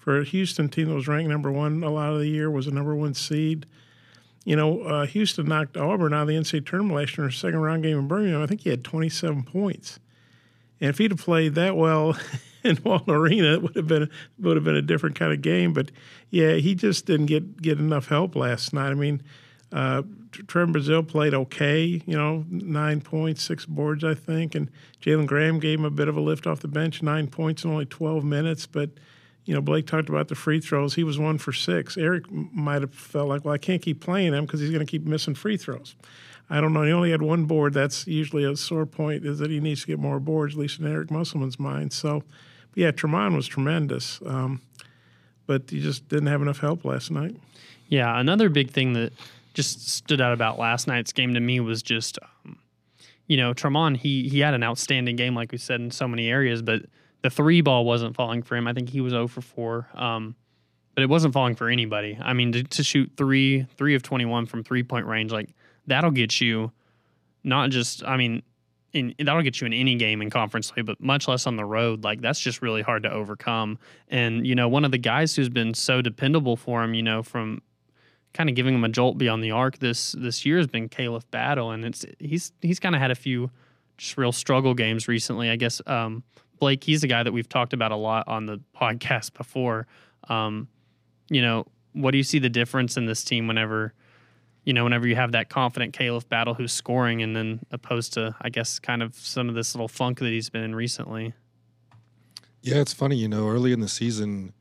for 0.00 0.18
a 0.18 0.24
Houston 0.24 0.68
team 0.68 0.88
that 0.88 0.94
was 0.94 1.06
ranked 1.06 1.30
number 1.30 1.52
one 1.52 1.84
a 1.84 1.90
lot 1.90 2.12
of 2.12 2.18
the 2.18 2.26
year, 2.26 2.50
was 2.50 2.66
a 2.66 2.72
number 2.72 2.94
one 2.94 3.14
seed. 3.14 3.66
You 4.44 4.56
know, 4.56 4.80
uh, 4.82 5.06
Houston 5.06 5.46
knocked 5.46 5.76
Auburn 5.76 6.14
out 6.14 6.22
of 6.22 6.28
the 6.28 6.34
NCAA 6.34 6.66
tournament 6.66 6.96
last 6.96 7.16
year 7.16 7.26
in 7.26 7.30
a 7.30 7.32
second 7.32 7.60
round 7.60 7.82
game 7.82 7.98
in 7.98 8.08
Birmingham. 8.08 8.42
I 8.42 8.46
think 8.46 8.62
he 8.62 8.70
had 8.70 8.82
27 8.82 9.42
points. 9.44 10.00
And 10.80 10.88
if 10.88 10.98
he'd 10.98 11.10
have 11.10 11.20
played 11.20 11.54
that 11.56 11.76
well 11.76 12.16
in 12.64 12.78
Walton 12.82 13.14
Arena, 13.14 13.52
it 13.52 13.62
would 13.62 13.76
have 13.76 13.86
been 13.86 14.10
would 14.38 14.56
have 14.56 14.64
been 14.64 14.76
a 14.76 14.82
different 14.82 15.16
kind 15.16 15.32
of 15.32 15.42
game. 15.42 15.74
But 15.74 15.90
yeah, 16.30 16.54
he 16.54 16.74
just 16.74 17.04
didn't 17.04 17.26
get 17.26 17.60
get 17.60 17.78
enough 17.78 18.08
help 18.08 18.34
last 18.34 18.72
night. 18.72 18.90
I 18.90 18.94
mean, 18.94 19.22
uh, 19.72 20.02
Trevor 20.32 20.72
Brazile 20.72 21.06
played 21.06 21.34
okay, 21.34 22.02
you 22.06 22.16
know, 22.16 22.44
nine 22.48 23.00
points, 23.00 23.42
six 23.42 23.66
boards, 23.66 24.04
I 24.04 24.14
think, 24.14 24.54
and 24.54 24.70
Jalen 25.02 25.26
Graham 25.26 25.60
gave 25.60 25.78
him 25.78 25.84
a 25.84 25.90
bit 25.90 26.08
of 26.08 26.16
a 26.16 26.20
lift 26.20 26.46
off 26.46 26.60
the 26.60 26.68
bench, 26.68 27.02
nine 27.02 27.26
points 27.26 27.64
in 27.64 27.70
only 27.70 27.86
12 27.86 28.24
minutes, 28.24 28.66
but 28.66 28.90
you 29.44 29.54
know, 29.54 29.60
Blake 29.60 29.86
talked 29.86 30.08
about 30.08 30.28
the 30.28 30.34
free 30.34 30.60
throws. 30.60 30.94
He 30.94 31.04
was 31.04 31.18
one 31.18 31.38
for 31.38 31.52
six. 31.52 31.96
Eric 31.96 32.30
might 32.30 32.82
have 32.82 32.94
felt 32.94 33.28
like, 33.28 33.44
well, 33.44 33.54
I 33.54 33.58
can't 33.58 33.82
keep 33.82 34.00
playing 34.00 34.32
him 34.32 34.44
because 34.44 34.60
he's 34.60 34.70
going 34.70 34.84
to 34.84 34.90
keep 34.90 35.04
missing 35.04 35.34
free 35.34 35.56
throws. 35.56 35.96
I 36.48 36.60
don't 36.60 36.72
know. 36.72 36.82
He 36.82 36.92
only 36.92 37.12
had 37.12 37.22
one 37.22 37.44
board. 37.44 37.72
That's 37.72 38.06
usually 38.06 38.44
a 38.44 38.56
sore 38.56 38.86
point 38.86 39.24
is 39.24 39.38
that 39.38 39.50
he 39.50 39.60
needs 39.60 39.82
to 39.82 39.86
get 39.86 39.98
more 39.98 40.18
boards, 40.18 40.54
at 40.54 40.60
least 40.60 40.80
in 40.80 40.86
Eric 40.86 41.10
Musselman's 41.10 41.58
mind. 41.58 41.92
So, 41.92 42.22
yeah, 42.74 42.90
Tramon 42.90 43.36
was 43.36 43.46
tremendous, 43.46 44.20
um, 44.26 44.60
but 45.46 45.70
he 45.70 45.80
just 45.80 46.08
didn't 46.08 46.26
have 46.26 46.42
enough 46.42 46.58
help 46.58 46.84
last 46.84 47.10
night. 47.10 47.36
Yeah, 47.88 48.18
another 48.18 48.48
big 48.48 48.70
thing 48.70 48.92
that 48.94 49.12
just 49.54 49.88
stood 49.88 50.20
out 50.20 50.32
about 50.32 50.58
last 50.58 50.86
night's 50.86 51.12
game 51.12 51.34
to 51.34 51.40
me 51.40 51.60
was 51.60 51.82
just, 51.82 52.18
um, 52.44 52.58
you 53.26 53.36
know, 53.36 53.52
Tramon. 53.54 53.96
He 53.96 54.28
he 54.28 54.40
had 54.40 54.54
an 54.54 54.62
outstanding 54.62 55.16
game, 55.16 55.34
like 55.34 55.52
we 55.52 55.58
said, 55.58 55.80
in 55.80 55.90
so 55.90 56.06
many 56.06 56.28
areas, 56.28 56.62
but 56.62 56.82
the 57.22 57.30
three 57.30 57.60
ball 57.60 57.84
wasn't 57.84 58.14
falling 58.16 58.42
for 58.42 58.56
him. 58.56 58.66
I 58.66 58.72
think 58.72 58.88
he 58.88 59.00
was 59.00 59.12
0 59.12 59.28
for 59.28 59.40
4. 59.40 59.88
Um, 59.94 60.34
but 60.94 61.02
it 61.02 61.08
wasn't 61.08 61.32
falling 61.32 61.54
for 61.54 61.68
anybody. 61.68 62.18
I 62.20 62.32
mean, 62.32 62.52
to, 62.52 62.62
to 62.62 62.82
shoot 62.82 63.12
three, 63.16 63.66
three 63.76 63.94
of 63.94 64.02
21 64.02 64.46
from 64.46 64.64
three 64.64 64.82
point 64.82 65.06
range, 65.06 65.32
like 65.32 65.50
that'll 65.86 66.10
get 66.10 66.40
you 66.40 66.72
not 67.44 67.70
just, 67.70 68.04
I 68.04 68.16
mean, 68.16 68.42
in, 68.92 69.14
that'll 69.18 69.42
get 69.42 69.60
you 69.60 69.66
in 69.66 69.72
any 69.72 69.94
game 69.94 70.20
in 70.20 70.30
conference 70.30 70.70
play, 70.70 70.82
but 70.82 71.00
much 71.00 71.28
less 71.28 71.46
on 71.46 71.56
the 71.56 71.64
road. 71.64 72.02
Like 72.02 72.20
that's 72.20 72.40
just 72.40 72.60
really 72.60 72.82
hard 72.82 73.04
to 73.04 73.10
overcome. 73.10 73.78
And 74.08 74.46
you 74.46 74.54
know, 74.54 74.68
one 74.68 74.84
of 74.84 74.90
the 74.90 74.98
guys 74.98 75.36
who's 75.36 75.48
been 75.48 75.74
so 75.74 76.02
dependable 76.02 76.56
for 76.56 76.82
him, 76.82 76.94
you 76.94 77.02
know, 77.02 77.22
from 77.22 77.62
kind 78.32 78.48
of 78.48 78.56
giving 78.56 78.74
him 78.74 78.84
a 78.84 78.88
jolt 78.88 79.18
beyond 79.18 79.42
the 79.42 79.50
arc 79.50 79.78
this 79.78 80.12
this 80.18 80.44
year 80.44 80.58
has 80.58 80.66
been 80.66 80.88
Khalif 80.88 81.22
Battle, 81.30 81.70
and 81.70 81.84
it's 81.84 82.04
he's 82.18 82.52
he's 82.60 82.80
kind 82.80 82.94
of 82.94 83.00
had 83.00 83.10
a 83.10 83.14
few 83.14 83.50
just 83.96 84.16
real 84.16 84.32
struggle 84.32 84.74
games 84.74 85.08
recently. 85.08 85.50
I 85.50 85.56
guess 85.56 85.80
um, 85.86 86.22
Blake, 86.60 86.84
he's 86.84 87.02
a 87.02 87.08
guy 87.08 87.22
that 87.22 87.32
we've 87.32 87.48
talked 87.48 87.72
about 87.72 87.90
a 87.90 87.96
lot 87.96 88.28
on 88.28 88.46
the 88.46 88.60
podcast 88.78 89.32
before. 89.32 89.86
Um, 90.28 90.68
you 91.28 91.42
know, 91.42 91.66
what 91.94 92.12
do 92.12 92.18
you 92.18 92.22
see 92.22 92.38
the 92.38 92.50
difference 92.50 92.96
in 92.96 93.06
this 93.06 93.24
team 93.24 93.48
whenever, 93.48 93.94
you 94.64 94.72
know, 94.72 94.84
whenever 94.84 95.08
you 95.08 95.16
have 95.16 95.32
that 95.32 95.48
confident 95.48 95.96
Khalif 95.96 96.28
Battle 96.28 96.54
who's 96.54 96.72
scoring, 96.72 97.22
and 97.22 97.34
then 97.34 97.60
opposed 97.72 98.12
to, 98.12 98.36
I 98.40 98.50
guess, 98.50 98.78
kind 98.78 99.02
of 99.02 99.16
some 99.16 99.48
of 99.48 99.54
this 99.54 99.74
little 99.74 99.88
funk 99.88 100.20
that 100.20 100.28
he's 100.28 100.50
been 100.50 100.62
in 100.62 100.74
recently? 100.74 101.34
Yeah, 102.62 102.76
it's 102.76 102.92
funny. 102.92 103.16
You 103.16 103.28
know, 103.28 103.48
early 103.48 103.72
in 103.72 103.80
the 103.80 103.88
season, 103.88 104.52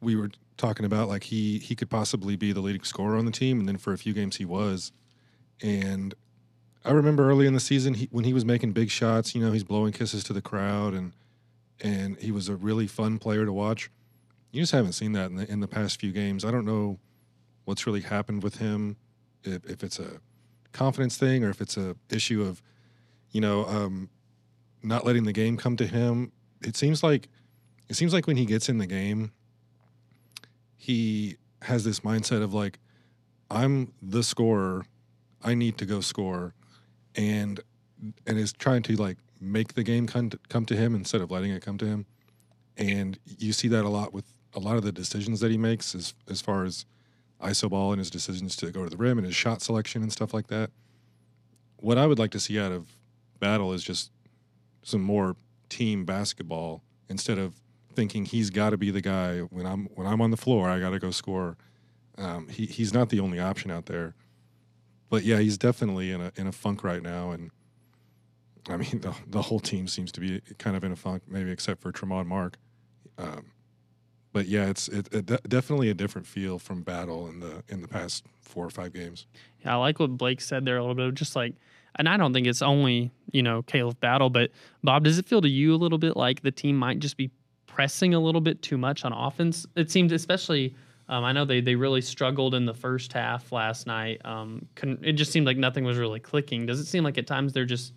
we 0.00 0.14
were 0.16 0.30
talking 0.56 0.86
about 0.86 1.08
like 1.08 1.24
he 1.24 1.58
he 1.58 1.74
could 1.74 1.90
possibly 1.90 2.36
be 2.36 2.52
the 2.52 2.60
leading 2.60 2.84
scorer 2.84 3.16
on 3.16 3.24
the 3.24 3.32
team, 3.32 3.58
and 3.58 3.68
then 3.68 3.78
for 3.78 3.92
a 3.92 3.98
few 3.98 4.12
games 4.12 4.36
he 4.36 4.44
was, 4.44 4.92
and 5.60 6.14
I 6.88 6.92
remember 6.92 7.28
early 7.28 7.46
in 7.46 7.52
the 7.52 7.60
season 7.60 7.92
he, 7.92 8.08
when 8.10 8.24
he 8.24 8.32
was 8.32 8.46
making 8.46 8.72
big 8.72 8.90
shots. 8.90 9.34
You 9.34 9.44
know, 9.44 9.52
he's 9.52 9.62
blowing 9.62 9.92
kisses 9.92 10.24
to 10.24 10.32
the 10.32 10.40
crowd, 10.40 10.94
and 10.94 11.12
and 11.80 12.16
he 12.18 12.32
was 12.32 12.48
a 12.48 12.56
really 12.56 12.86
fun 12.86 13.18
player 13.18 13.44
to 13.44 13.52
watch. 13.52 13.90
You 14.50 14.62
just 14.62 14.72
haven't 14.72 14.92
seen 14.92 15.12
that 15.12 15.30
in 15.30 15.36
the 15.36 15.50
in 15.50 15.60
the 15.60 15.68
past 15.68 16.00
few 16.00 16.12
games. 16.12 16.46
I 16.46 16.50
don't 16.50 16.64
know 16.64 16.98
what's 17.66 17.86
really 17.86 18.00
happened 18.00 18.42
with 18.42 18.56
him. 18.56 18.96
If, 19.44 19.66
if 19.66 19.84
it's 19.84 19.98
a 19.98 20.20
confidence 20.72 21.18
thing 21.18 21.44
or 21.44 21.50
if 21.50 21.60
it's 21.60 21.76
a 21.76 21.94
issue 22.10 22.42
of, 22.42 22.62
you 23.30 23.40
know, 23.40 23.66
um, 23.66 24.08
not 24.82 25.04
letting 25.04 25.24
the 25.24 25.32
game 25.32 25.58
come 25.58 25.76
to 25.76 25.86
him. 25.86 26.32
It 26.62 26.74
seems 26.74 27.02
like 27.02 27.28
it 27.90 27.96
seems 27.96 28.14
like 28.14 28.26
when 28.26 28.38
he 28.38 28.46
gets 28.46 28.70
in 28.70 28.78
the 28.78 28.86
game, 28.86 29.32
he 30.74 31.36
has 31.62 31.84
this 31.84 32.00
mindset 32.00 32.42
of 32.42 32.54
like, 32.54 32.78
I'm 33.50 33.92
the 34.00 34.22
scorer, 34.22 34.86
I 35.42 35.54
need 35.54 35.76
to 35.78 35.86
go 35.86 36.00
score, 36.00 36.54
and 37.18 37.60
and 38.26 38.38
is 38.38 38.52
trying 38.52 38.82
to 38.84 38.96
like 38.96 39.18
make 39.40 39.74
the 39.74 39.82
game 39.82 40.06
come 40.06 40.30
to, 40.30 40.38
come 40.48 40.64
to 40.66 40.76
him 40.76 40.94
instead 40.94 41.20
of 41.20 41.30
letting 41.30 41.50
it 41.50 41.60
come 41.60 41.76
to 41.78 41.86
him. 41.86 42.06
And 42.76 43.18
you 43.26 43.52
see 43.52 43.68
that 43.68 43.84
a 43.84 43.88
lot 43.88 44.14
with 44.14 44.24
a 44.54 44.60
lot 44.60 44.76
of 44.76 44.84
the 44.84 44.92
decisions 44.92 45.40
that 45.40 45.50
he 45.50 45.58
makes 45.58 45.94
as 45.94 46.14
as 46.30 46.40
far 46.40 46.64
as 46.64 46.86
iso 47.42 47.68
ball 47.68 47.92
and 47.92 47.98
his 47.98 48.10
decisions 48.10 48.56
to 48.56 48.70
go 48.70 48.84
to 48.84 48.90
the 48.90 48.96
rim 48.96 49.18
and 49.18 49.26
his 49.26 49.36
shot 49.36 49.60
selection 49.60 50.02
and 50.02 50.12
stuff 50.12 50.32
like 50.32 50.46
that. 50.46 50.70
What 51.76 51.98
I 51.98 52.06
would 52.06 52.18
like 52.18 52.30
to 52.32 52.40
see 52.40 52.58
out 52.58 52.72
of 52.72 52.96
battle 53.40 53.72
is 53.72 53.82
just 53.82 54.10
some 54.82 55.02
more 55.02 55.36
team 55.68 56.04
basketball 56.04 56.82
instead 57.08 57.38
of 57.38 57.60
thinking 57.94 58.24
he's 58.24 58.50
got 58.50 58.70
to 58.70 58.76
be 58.76 58.90
the 58.90 59.00
guy 59.00 59.40
when 59.40 59.66
I'm 59.66 59.86
when 59.96 60.06
I'm 60.06 60.20
on 60.20 60.30
the 60.30 60.36
floor. 60.36 60.68
I 60.68 60.78
got 60.78 60.90
to 60.90 61.00
go 61.00 61.10
score. 61.10 61.56
Um, 62.16 62.48
he 62.48 62.66
he's 62.66 62.94
not 62.94 63.08
the 63.08 63.20
only 63.20 63.40
option 63.40 63.70
out 63.72 63.86
there, 63.86 64.14
but 65.10 65.24
yeah, 65.24 65.38
he's 65.38 65.58
definitely 65.58 66.10
in 66.10 66.20
a 66.20 66.32
in 66.36 66.46
a 66.46 66.52
funk 66.52 66.84
right 66.84 67.02
now, 67.02 67.30
and 67.30 67.50
I 68.68 68.76
mean 68.76 69.00
the 69.00 69.14
the 69.26 69.42
whole 69.42 69.60
team 69.60 69.88
seems 69.88 70.12
to 70.12 70.20
be 70.20 70.40
kind 70.58 70.76
of 70.76 70.84
in 70.84 70.92
a 70.92 70.96
funk, 70.96 71.22
maybe 71.28 71.50
except 71.50 71.80
for 71.80 71.92
Tramon 71.92 72.26
Mark. 72.26 72.58
Um, 73.16 73.52
but 74.32 74.46
yeah, 74.46 74.66
it's 74.66 74.88
it, 74.88 75.12
it 75.12 75.26
de- 75.26 75.40
definitely 75.48 75.90
a 75.90 75.94
different 75.94 76.26
feel 76.26 76.58
from 76.58 76.82
battle 76.82 77.28
in 77.28 77.40
the 77.40 77.62
in 77.68 77.82
the 77.82 77.88
past 77.88 78.24
four 78.40 78.64
or 78.64 78.70
five 78.70 78.92
games. 78.92 79.26
Yeah, 79.64 79.74
I 79.74 79.76
like 79.76 79.98
what 79.98 80.16
Blake 80.16 80.40
said 80.40 80.64
there 80.64 80.76
a 80.76 80.80
little 80.80 80.94
bit 80.94 81.14
just 81.14 81.34
like 81.34 81.54
and 81.98 82.08
I 82.08 82.16
don't 82.16 82.32
think 82.32 82.46
it's 82.46 82.62
only, 82.62 83.10
you 83.32 83.42
know, 83.42 83.62
Khalif 83.62 83.98
Battle, 83.98 84.30
but 84.30 84.50
Bob, 84.84 85.04
does 85.04 85.18
it 85.18 85.26
feel 85.26 85.40
to 85.40 85.48
you 85.48 85.74
a 85.74 85.76
little 85.76 85.98
bit 85.98 86.16
like 86.16 86.42
the 86.42 86.52
team 86.52 86.76
might 86.76 87.00
just 87.00 87.16
be 87.16 87.30
pressing 87.66 88.14
a 88.14 88.20
little 88.20 88.40
bit 88.40 88.62
too 88.62 88.78
much 88.78 89.04
on 89.04 89.12
offense? 89.12 89.66
It 89.74 89.90
seems, 89.90 90.12
especially, 90.12 90.76
um, 91.08 91.24
I 91.24 91.32
know 91.32 91.44
they, 91.44 91.60
they 91.60 91.74
really 91.74 92.00
struggled 92.00 92.54
in 92.54 92.66
the 92.66 92.74
first 92.74 93.12
half 93.12 93.50
last 93.52 93.86
night. 93.86 94.20
Um, 94.24 94.66
it 95.02 95.12
just 95.12 95.32
seemed 95.32 95.46
like 95.46 95.56
nothing 95.56 95.84
was 95.84 95.98
really 95.98 96.20
clicking. 96.20 96.66
Does 96.66 96.80
it 96.80 96.86
seem 96.86 97.04
like 97.04 97.18
at 97.18 97.26
times 97.26 97.52
they're 97.52 97.64
just 97.64 97.92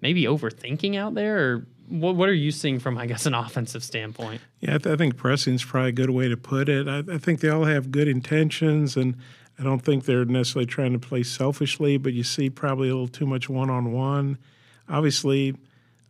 maybe 0.00 0.24
overthinking 0.24 0.96
out 0.96 1.14
there? 1.14 1.38
Or 1.38 1.66
what, 1.88 2.16
what 2.16 2.28
are 2.28 2.34
you 2.34 2.50
seeing 2.50 2.78
from, 2.78 2.98
I 2.98 3.06
guess, 3.06 3.26
an 3.26 3.34
offensive 3.34 3.82
standpoint? 3.82 4.40
Yeah, 4.60 4.74
I, 4.74 4.78
th- 4.78 4.94
I 4.94 4.96
think 4.96 5.16
pressing 5.16 5.54
is 5.54 5.64
probably 5.64 5.90
a 5.90 5.92
good 5.92 6.10
way 6.10 6.28
to 6.28 6.36
put 6.36 6.68
it. 6.68 6.86
I, 6.86 7.02
I 7.12 7.18
think 7.18 7.40
they 7.40 7.48
all 7.48 7.64
have 7.64 7.90
good 7.90 8.08
intentions 8.08 8.96
and– 8.96 9.16
I 9.58 9.64
don't 9.64 9.80
think 9.80 10.04
they're 10.04 10.24
necessarily 10.24 10.66
trying 10.66 10.92
to 10.92 10.98
play 10.98 11.24
selfishly, 11.24 11.96
but 11.96 12.12
you 12.12 12.22
see 12.22 12.48
probably 12.48 12.88
a 12.88 12.92
little 12.92 13.08
too 13.08 13.26
much 13.26 13.48
one 13.48 13.70
on 13.70 13.92
one. 13.92 14.38
Obviously, 14.88 15.56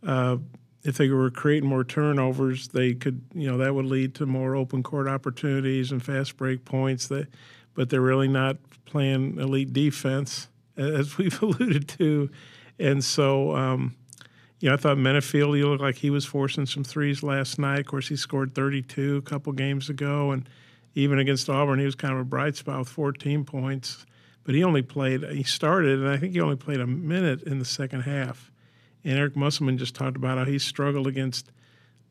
uh, 0.05 0.37
if 0.83 0.97
they 0.97 1.09
were 1.09 1.29
creating 1.29 1.69
more 1.69 1.83
turnovers, 1.83 2.69
they 2.69 2.93
could, 2.93 3.21
you 3.33 3.49
know, 3.49 3.57
that 3.57 3.75
would 3.75 3.85
lead 3.85 4.15
to 4.15 4.25
more 4.25 4.55
open 4.55 4.81
court 4.83 5.07
opportunities 5.07 5.91
and 5.91 6.03
fast 6.03 6.37
break 6.37 6.65
points. 6.65 7.07
That, 7.07 7.27
but 7.73 7.89
they're 7.89 8.01
really 8.01 8.27
not 8.27 8.57
playing 8.85 9.39
elite 9.39 9.73
defense, 9.73 10.47
as 10.77 11.17
we've 11.17 11.41
alluded 11.41 11.87
to, 11.89 12.29
and 12.77 13.03
so. 13.03 13.55
Um, 13.55 13.95
you 14.61 14.67
know, 14.67 14.73
I 14.73 14.77
thought 14.77 14.97
Menifield, 14.97 15.55
he 15.55 15.63
looked 15.63 15.81
like 15.81 15.95
he 15.95 16.09
was 16.09 16.25
forcing 16.25 16.65
some 16.65 16.83
threes 16.83 17.23
last 17.23 17.59
night. 17.59 17.79
Of 17.79 17.85
course, 17.85 18.09
he 18.09 18.17
scored 18.17 18.53
32 18.53 19.15
a 19.15 19.21
couple 19.21 19.53
games 19.53 19.89
ago, 19.89 20.31
and 20.31 20.49
even 20.95 21.17
against 21.17 21.49
Auburn, 21.49 21.79
he 21.79 21.85
was 21.85 21.95
kind 21.95 22.13
of 22.13 22.19
a 22.19 22.25
bright 22.25 22.57
spot 22.57 22.79
with 22.79 22.89
14 22.89 23.45
points. 23.45 24.05
But 24.43 24.55
he 24.55 24.63
only 24.63 24.81
played, 24.81 25.23
he 25.23 25.43
started, 25.43 25.99
and 25.99 26.09
I 26.09 26.17
think 26.17 26.33
he 26.33 26.41
only 26.41 26.57
played 26.57 26.81
a 26.81 26.87
minute 26.87 27.43
in 27.43 27.59
the 27.59 27.65
second 27.65 28.01
half. 28.01 28.51
And 29.03 29.17
Eric 29.17 29.35
Musselman 29.35 29.77
just 29.77 29.95
talked 29.95 30.17
about 30.17 30.37
how 30.37 30.45
he 30.45 30.59
struggled 30.59 31.07
against 31.07 31.51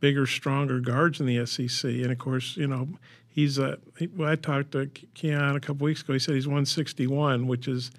bigger, 0.01 0.27
stronger 0.27 0.81
guards 0.81 1.21
in 1.21 1.27
the 1.27 1.45
SEC. 1.45 1.91
And 1.91 2.11
of 2.11 2.19
course, 2.19 2.57
you 2.57 2.67
know, 2.67 2.89
he's 3.29 3.59
a, 3.59 3.79
well, 4.17 4.31
I 4.31 4.37
talked 4.37 4.73
to 4.73 4.87
Keyon 5.15 5.57
a 5.57 5.61
couple 5.61 5.85
weeks 5.85 6.03
ago. 6.03 6.13
He 6.13 6.19
said 6.19 6.35
he's 6.35 6.47
161, 6.47 7.47
which 7.47 7.69
is, 7.69 7.91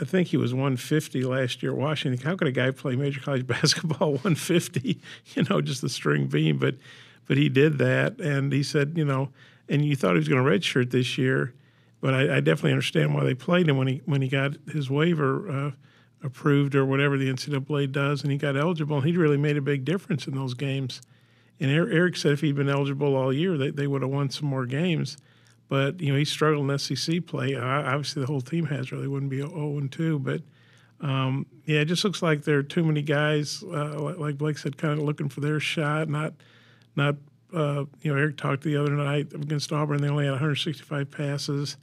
I 0.00 0.04
think 0.04 0.28
he 0.28 0.36
was 0.36 0.52
150 0.52 1.22
last 1.24 1.62
year 1.62 1.72
at 1.72 1.78
Washington. 1.78 2.24
How 2.24 2.36
could 2.36 2.48
a 2.48 2.52
guy 2.52 2.70
play 2.70 2.96
major 2.96 3.20
college 3.20 3.46
basketball 3.46 4.12
150? 4.12 5.00
You 5.34 5.44
know, 5.50 5.60
just 5.60 5.82
a 5.82 5.88
string 5.88 6.26
beam. 6.26 6.58
But, 6.58 6.76
but 7.26 7.36
he 7.36 7.48
did 7.48 7.78
that, 7.78 8.20
and 8.20 8.52
he 8.52 8.62
said, 8.62 8.94
you 8.96 9.04
know, 9.04 9.30
and 9.68 9.84
you 9.84 9.96
thought 9.96 10.12
he 10.12 10.18
was 10.18 10.28
going 10.28 10.42
to 10.42 10.48
redshirt 10.50 10.90
this 10.90 11.18
year, 11.18 11.52
but 12.00 12.14
I, 12.14 12.36
I, 12.36 12.40
definitely 12.40 12.72
understand 12.72 13.14
why 13.14 13.24
they 13.24 13.34
played 13.34 13.68
him 13.68 13.76
when 13.76 13.88
he 13.88 14.02
when 14.04 14.22
he 14.22 14.28
got 14.28 14.52
his 14.72 14.88
waiver 14.88 15.50
uh, 15.50 15.70
approved 16.22 16.74
or 16.74 16.84
whatever 16.84 17.16
the 17.18 17.32
NCAA 17.32 17.92
does, 17.92 18.22
and 18.22 18.32
he 18.32 18.38
got 18.38 18.56
eligible. 18.56 18.96
And 18.96 19.06
he 19.06 19.16
really 19.16 19.36
made 19.36 19.56
a 19.56 19.62
big 19.62 19.84
difference 19.84 20.26
in 20.26 20.34
those 20.34 20.54
games. 20.54 21.00
And 21.60 21.70
Eric 21.70 22.16
said 22.16 22.32
if 22.32 22.40
he'd 22.40 22.56
been 22.56 22.68
eligible 22.68 23.16
all 23.16 23.32
year, 23.32 23.56
they, 23.56 23.70
they 23.70 23.86
would 23.86 24.02
have 24.02 24.10
won 24.10 24.30
some 24.30 24.48
more 24.48 24.66
games. 24.66 25.16
But 25.68 26.00
you 26.00 26.12
know 26.12 26.18
he 26.18 26.24
struggled 26.24 26.70
in 26.70 26.78
SEC 26.78 27.26
play. 27.26 27.54
Obviously, 27.56 28.20
the 28.20 28.26
whole 28.26 28.40
team 28.40 28.66
has 28.66 28.92
really 28.92 29.08
wouldn't 29.08 29.30
be 29.30 29.38
0 29.38 29.78
and 29.78 29.90
2. 29.90 30.18
But 30.20 30.42
um, 31.00 31.46
yeah, 31.64 31.80
it 31.80 31.86
just 31.86 32.04
looks 32.04 32.22
like 32.22 32.44
there 32.44 32.58
are 32.58 32.62
too 32.62 32.84
many 32.84 33.02
guys, 33.02 33.64
uh, 33.64 34.14
like 34.16 34.38
Blake 34.38 34.58
said, 34.58 34.78
kind 34.78 34.98
of 34.98 35.04
looking 35.04 35.28
for 35.28 35.40
their 35.40 35.58
shot, 35.58 36.08
not 36.08 36.34
not 36.94 37.16
uh, 37.54 37.84
you 38.02 38.12
know, 38.12 38.18
Eric 38.18 38.36
talked 38.36 38.62
the 38.62 38.76
other 38.76 38.90
night 38.90 39.32
against 39.32 39.72
Auburn. 39.72 40.02
They 40.02 40.08
only 40.08 40.24
had 40.24 40.32
165 40.32 41.10
passes, 41.10 41.76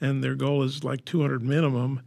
and 0.00 0.22
their 0.22 0.34
goal 0.34 0.62
is 0.62 0.84
like 0.84 1.04
200 1.04 1.42
minimum. 1.42 2.00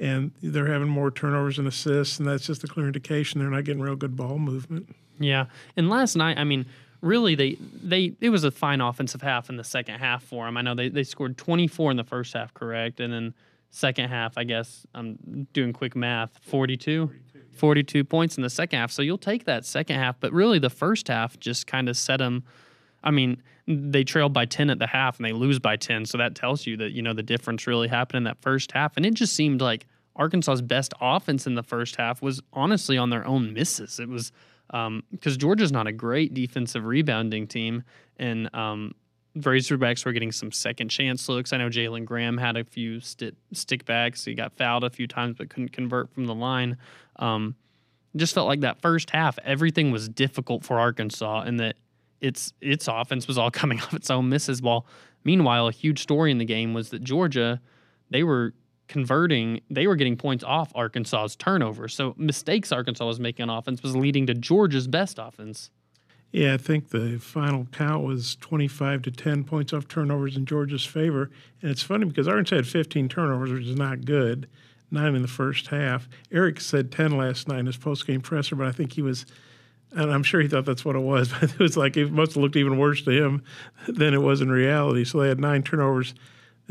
And 0.00 0.32
they're 0.42 0.66
having 0.66 0.88
more 0.88 1.10
turnovers 1.10 1.58
and 1.58 1.68
assists, 1.68 2.18
and 2.18 2.26
that's 2.26 2.46
just 2.46 2.64
a 2.64 2.66
clear 2.66 2.86
indication 2.86 3.38
they're 3.38 3.50
not 3.50 3.64
getting 3.64 3.82
real 3.82 3.96
good 3.96 4.16
ball 4.16 4.38
movement. 4.38 4.94
Yeah, 5.18 5.46
and 5.76 5.90
last 5.90 6.16
night, 6.16 6.38
I 6.38 6.44
mean, 6.44 6.64
really, 7.02 7.34
they 7.34 7.58
they 7.82 8.14
it 8.20 8.30
was 8.30 8.42
a 8.44 8.50
fine 8.50 8.80
offensive 8.80 9.20
half 9.20 9.50
in 9.50 9.56
the 9.56 9.64
second 9.64 9.98
half 9.98 10.22
for 10.22 10.46
them. 10.46 10.56
I 10.56 10.62
know 10.62 10.74
they 10.74 10.88
they 10.88 11.04
scored 11.04 11.36
24 11.36 11.90
in 11.90 11.96
the 11.98 12.04
first 12.04 12.32
half, 12.32 12.54
correct, 12.54 12.98
and 13.00 13.12
then 13.12 13.34
second 13.70 14.08
half, 14.08 14.36
I 14.36 14.44
guess 14.44 14.86
I'm 14.94 15.46
doing 15.52 15.72
quick 15.72 15.96
math, 15.96 16.38
42. 16.42 17.06
42. 17.06 17.40
42 17.56 18.04
points 18.04 18.36
in 18.36 18.42
the 18.42 18.50
second 18.50 18.78
half. 18.78 18.90
So 18.90 19.02
you'll 19.02 19.18
take 19.18 19.44
that 19.44 19.64
second 19.64 19.96
half, 19.96 20.18
but 20.20 20.32
really 20.32 20.58
the 20.58 20.70
first 20.70 21.08
half 21.08 21.38
just 21.38 21.66
kind 21.66 21.88
of 21.88 21.96
set 21.96 22.18
them. 22.18 22.44
I 23.02 23.10
mean, 23.10 23.42
they 23.66 24.04
trailed 24.04 24.32
by 24.32 24.46
10 24.46 24.70
at 24.70 24.78
the 24.78 24.86
half 24.86 25.18
and 25.18 25.26
they 25.26 25.32
lose 25.32 25.58
by 25.58 25.76
10. 25.76 26.06
So 26.06 26.18
that 26.18 26.34
tells 26.34 26.66
you 26.66 26.76
that, 26.78 26.92
you 26.92 27.02
know, 27.02 27.12
the 27.12 27.22
difference 27.22 27.66
really 27.66 27.88
happened 27.88 28.18
in 28.18 28.24
that 28.24 28.40
first 28.40 28.72
half. 28.72 28.96
And 28.96 29.06
it 29.06 29.14
just 29.14 29.34
seemed 29.34 29.60
like 29.60 29.86
Arkansas's 30.20 30.60
best 30.60 30.92
offense 31.00 31.46
in 31.46 31.54
the 31.54 31.62
first 31.62 31.96
half 31.96 32.20
was 32.20 32.42
honestly 32.52 32.98
on 32.98 33.08
their 33.08 33.26
own 33.26 33.54
misses. 33.54 33.98
It 33.98 34.08
was 34.08 34.32
because 34.68 34.86
um, 34.86 35.02
Georgia's 35.38 35.72
not 35.72 35.86
a 35.86 35.92
great 35.92 36.34
defensive 36.34 36.84
rebounding 36.84 37.46
team. 37.46 37.82
And 38.18 38.54
um, 38.54 38.94
Razorbacks 39.36 40.04
were 40.04 40.12
getting 40.12 40.30
some 40.30 40.52
second 40.52 40.90
chance 40.90 41.28
looks. 41.28 41.54
I 41.54 41.56
know 41.56 41.68
Jalen 41.68 42.04
Graham 42.04 42.36
had 42.36 42.56
a 42.58 42.64
few 42.64 43.00
st- 43.00 43.36
stick 43.52 43.86
backs. 43.86 44.24
He 44.24 44.34
got 44.34 44.52
fouled 44.52 44.84
a 44.84 44.90
few 44.90 45.06
times 45.06 45.36
but 45.38 45.48
couldn't 45.48 45.72
convert 45.72 46.12
from 46.12 46.26
the 46.26 46.34
line. 46.34 46.76
Um, 47.16 47.56
just 48.14 48.34
felt 48.34 48.46
like 48.46 48.60
that 48.60 48.82
first 48.82 49.10
half, 49.10 49.38
everything 49.42 49.90
was 49.90 50.08
difficult 50.08 50.64
for 50.64 50.78
Arkansas, 50.78 51.42
and 51.42 51.60
that 51.60 51.76
its 52.20 52.52
its 52.60 52.88
offense 52.88 53.28
was 53.28 53.38
all 53.38 53.50
coming 53.60 53.80
off 53.80 53.94
its 53.94 54.10
own 54.10 54.28
misses. 54.28 54.60
While 54.60 54.84
meanwhile, 55.24 55.68
a 55.68 55.72
huge 55.72 56.02
story 56.02 56.30
in 56.30 56.38
the 56.38 56.44
game 56.44 56.74
was 56.74 56.90
that 56.90 57.02
Georgia, 57.04 57.60
they 58.10 58.24
were 58.24 58.52
converting, 58.90 59.60
they 59.70 59.86
were 59.86 59.94
getting 59.94 60.16
points 60.16 60.42
off 60.42 60.72
Arkansas's 60.74 61.36
turnovers. 61.36 61.94
So 61.94 62.12
mistakes 62.18 62.72
Arkansas 62.72 63.06
was 63.06 63.20
making 63.20 63.48
on 63.48 63.56
offense 63.56 63.82
was 63.82 63.94
leading 63.94 64.26
to 64.26 64.34
Georgia's 64.34 64.88
best 64.88 65.18
offense. 65.18 65.70
Yeah, 66.32 66.54
I 66.54 66.56
think 66.56 66.90
the 66.90 67.18
final 67.18 67.66
count 67.72 68.04
was 68.04 68.36
25 68.36 69.02
to 69.02 69.10
10 69.12 69.44
points 69.44 69.72
off 69.72 69.86
turnovers 69.86 70.36
in 70.36 70.44
Georgia's 70.44 70.84
favor. 70.84 71.30
And 71.62 71.70
it's 71.70 71.82
funny 71.82 72.04
because 72.04 72.26
Arkansas 72.26 72.56
had 72.56 72.66
15 72.66 73.08
turnovers, 73.08 73.52
which 73.52 73.66
is 73.66 73.76
not 73.76 74.04
good 74.04 74.48
nine 74.90 75.14
in 75.14 75.22
the 75.22 75.28
first 75.28 75.68
half. 75.68 76.08
Eric 76.32 76.60
said 76.60 76.90
10 76.90 77.16
last 77.16 77.46
night 77.46 77.60
in 77.60 77.66
his 77.66 77.76
post-game 77.76 78.20
presser, 78.20 78.56
but 78.56 78.66
I 78.66 78.72
think 78.72 78.92
he 78.94 79.02
was, 79.02 79.24
and 79.92 80.10
I'm 80.10 80.24
sure 80.24 80.40
he 80.40 80.48
thought 80.48 80.64
that's 80.64 80.84
what 80.84 80.96
it 80.96 81.02
was, 81.02 81.28
but 81.40 81.44
it 81.44 81.58
was 81.60 81.76
like 81.76 81.96
it 81.96 82.10
must 82.10 82.34
have 82.34 82.42
looked 82.42 82.56
even 82.56 82.76
worse 82.76 83.02
to 83.02 83.12
him 83.12 83.44
than 83.86 84.14
it 84.14 84.22
was 84.22 84.40
in 84.40 84.50
reality. 84.50 85.04
So 85.04 85.20
they 85.20 85.28
had 85.28 85.38
nine 85.38 85.62
turnovers 85.62 86.12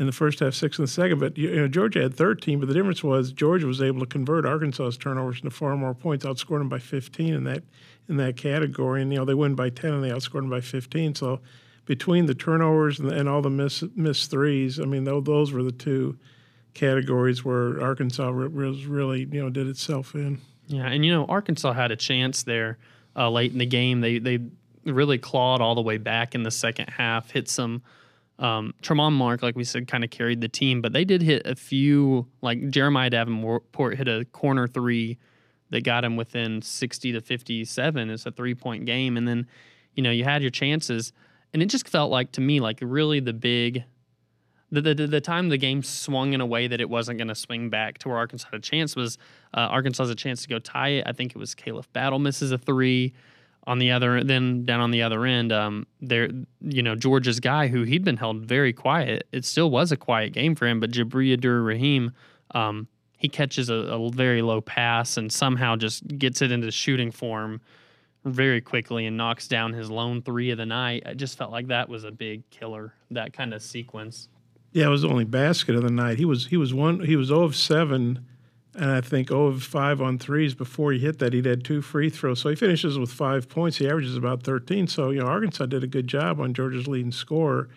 in 0.00 0.06
the 0.06 0.12
first 0.12 0.40
half, 0.40 0.54
six 0.54 0.78
in 0.78 0.84
the 0.84 0.90
second. 0.90 1.20
But 1.20 1.36
you 1.36 1.54
know, 1.54 1.68
Georgia 1.68 2.02
had 2.02 2.14
13, 2.14 2.58
but 2.58 2.66
the 2.66 2.74
difference 2.74 3.04
was 3.04 3.32
Georgia 3.32 3.66
was 3.66 3.82
able 3.82 4.00
to 4.00 4.06
convert 4.06 4.46
Arkansas's 4.46 4.96
turnovers 4.96 5.36
into 5.36 5.50
far 5.50 5.76
more 5.76 5.94
points, 5.94 6.24
outscored 6.24 6.58
them 6.58 6.70
by 6.70 6.78
15 6.78 7.34
in 7.34 7.44
that 7.44 7.62
in 8.08 8.16
that 8.16 8.36
category. 8.36 9.02
And 9.02 9.12
you 9.12 9.18
know, 9.18 9.26
they 9.26 9.34
win 9.34 9.54
by 9.54 9.68
10 9.68 9.92
and 9.92 10.02
they 10.02 10.08
outscored 10.08 10.40
them 10.40 10.50
by 10.50 10.62
15. 10.62 11.14
So 11.14 11.40
between 11.84 12.26
the 12.26 12.34
turnovers 12.34 12.98
and, 12.98 13.12
and 13.12 13.28
all 13.28 13.42
the 13.42 13.50
miss, 13.50 13.84
missed 13.94 14.30
threes, 14.30 14.80
I 14.80 14.84
mean, 14.84 15.04
those 15.04 15.52
were 15.52 15.62
the 15.62 15.70
two 15.70 16.18
categories 16.72 17.44
where 17.44 17.82
Arkansas 17.82 18.30
was 18.30 18.86
really 18.86 19.28
you 19.30 19.42
know 19.42 19.50
did 19.50 19.68
itself 19.68 20.14
in. 20.14 20.40
Yeah, 20.66 20.86
and 20.86 21.04
you 21.04 21.12
know 21.12 21.26
Arkansas 21.26 21.74
had 21.74 21.90
a 21.90 21.96
chance 21.96 22.42
there 22.42 22.78
uh, 23.16 23.30
late 23.30 23.52
in 23.52 23.58
the 23.58 23.66
game. 23.66 24.00
They 24.00 24.18
they 24.18 24.38
really 24.86 25.18
clawed 25.18 25.60
all 25.60 25.74
the 25.74 25.82
way 25.82 25.98
back 25.98 26.34
in 26.34 26.42
the 26.42 26.50
second 26.50 26.88
half, 26.88 27.32
hit 27.32 27.50
some. 27.50 27.82
Um, 28.40 28.72
Tramon 28.82 29.12
Mark, 29.12 29.42
like 29.42 29.54
we 29.54 29.64
said, 29.64 29.86
kind 29.86 30.02
of 30.02 30.10
carried 30.10 30.40
the 30.40 30.48
team, 30.48 30.80
but 30.80 30.94
they 30.94 31.04
did 31.04 31.22
hit 31.22 31.46
a 31.46 31.54
few. 31.54 32.26
Like 32.40 32.70
Jeremiah 32.70 33.10
Davenport 33.10 33.96
hit 33.96 34.08
a 34.08 34.24
corner 34.32 34.66
three 34.66 35.18
that 35.68 35.84
got 35.84 36.04
him 36.04 36.16
within 36.16 36.62
60 36.62 37.12
to 37.12 37.20
57. 37.20 38.10
It's 38.10 38.26
a 38.26 38.30
three 38.30 38.54
point 38.54 38.86
game. 38.86 39.16
And 39.16 39.28
then, 39.28 39.46
you 39.94 40.02
know, 40.02 40.10
you 40.10 40.24
had 40.24 40.42
your 40.42 40.50
chances. 40.50 41.12
And 41.52 41.62
it 41.62 41.66
just 41.66 41.88
felt 41.88 42.10
like 42.10 42.32
to 42.32 42.40
me, 42.40 42.60
like 42.60 42.78
really 42.80 43.20
the 43.20 43.34
big, 43.34 43.84
the, 44.70 44.80
the, 44.80 44.94
the 44.94 45.20
time 45.20 45.50
the 45.50 45.58
game 45.58 45.82
swung 45.82 46.32
in 46.32 46.40
a 46.40 46.46
way 46.46 46.66
that 46.66 46.80
it 46.80 46.88
wasn't 46.88 47.18
going 47.18 47.28
to 47.28 47.34
swing 47.34 47.68
back 47.68 47.98
to 47.98 48.08
where 48.08 48.16
Arkansas 48.16 48.48
had 48.50 48.58
a 48.58 48.62
chance 48.62 48.96
was 48.96 49.18
uh, 49.54 49.60
Arkansas 49.60 50.04
has 50.04 50.10
a 50.10 50.14
chance 50.14 50.42
to 50.42 50.48
go 50.48 50.58
tie 50.58 50.90
it. 50.90 51.04
I 51.06 51.12
think 51.12 51.32
it 51.32 51.38
was 51.38 51.54
Khalif 51.54 51.86
Battle 51.92 52.18
misses 52.18 52.52
a 52.52 52.58
three 52.58 53.12
on 53.64 53.78
the 53.78 53.90
other 53.90 54.24
then 54.24 54.64
down 54.64 54.80
on 54.80 54.90
the 54.90 55.02
other 55.02 55.24
end 55.26 55.52
um 55.52 55.86
there 56.00 56.30
you 56.60 56.82
know 56.82 56.94
georgia's 56.94 57.40
guy 57.40 57.68
who 57.68 57.82
he'd 57.82 58.04
been 58.04 58.16
held 58.16 58.40
very 58.40 58.72
quiet 58.72 59.26
it 59.32 59.44
still 59.44 59.70
was 59.70 59.92
a 59.92 59.96
quiet 59.96 60.32
game 60.32 60.54
for 60.54 60.66
him 60.66 60.80
but 60.80 60.90
jabri 60.90 61.36
rahim 61.66 62.12
um 62.54 62.88
he 63.20 63.28
catches 63.28 63.68
a, 63.68 63.74
a, 63.74 64.10
very 64.10 64.40
low 64.40 64.62
pass 64.62 65.18
and 65.18 65.30
somehow 65.30 65.76
just 65.76 66.06
gets 66.18 66.40
it 66.40 66.50
into 66.50 66.70
shooting 66.70 67.10
form 67.10 67.60
very 68.24 68.62
quickly 68.62 69.04
and 69.04 69.16
knocks 69.16 69.46
down 69.46 69.74
his 69.74 69.90
lone 69.90 70.22
three 70.22 70.50
of 70.50 70.56
the 70.56 70.64
night. 70.64 71.02
I 71.04 71.12
just 71.12 71.36
felt 71.36 71.52
like 71.52 71.66
that 71.66 71.88
was 71.90 72.04
a 72.04 72.10
big 72.10 72.48
killer 72.48 72.94
that 73.10 73.34
kind 73.34 73.52
of 73.52 73.62
sequence. 73.62 74.30
Yeah 74.72 74.86
it 74.86 74.90
was 74.90 75.02
the 75.02 75.08
only 75.08 75.24
basket 75.24 75.74
of 75.74 75.82
the 75.82 75.90
night. 75.90 76.16
He 76.16 76.24
was 76.24 76.46
he 76.46 76.56
was 76.56 76.72
one 76.72 77.00
he 77.00 77.14
was 77.14 77.28
0 77.28 77.42
of 77.42 77.56
7 77.56 78.24
and 78.74 78.90
I 78.90 79.00
think 79.00 79.28
0 79.28 79.46
of 79.46 79.62
5 79.62 80.00
on 80.00 80.18
threes. 80.18 80.54
Before 80.54 80.92
he 80.92 80.98
hit 80.98 81.18
that, 81.18 81.32
he'd 81.32 81.46
had 81.46 81.64
two 81.64 81.82
free 81.82 82.08
throws. 82.08 82.40
So 82.40 82.50
he 82.50 82.56
finishes 82.56 82.98
with 82.98 83.10
five 83.10 83.48
points. 83.48 83.78
He 83.78 83.88
averages 83.88 84.16
about 84.16 84.42
13. 84.42 84.86
So, 84.86 85.10
you 85.10 85.20
know, 85.20 85.26
Arkansas 85.26 85.66
did 85.66 85.82
a 85.82 85.88
good 85.88 86.06
job 86.06 86.40
on 86.40 86.54
Georgia's 86.54 86.86
leading 86.86 87.12
scorer. 87.12 87.68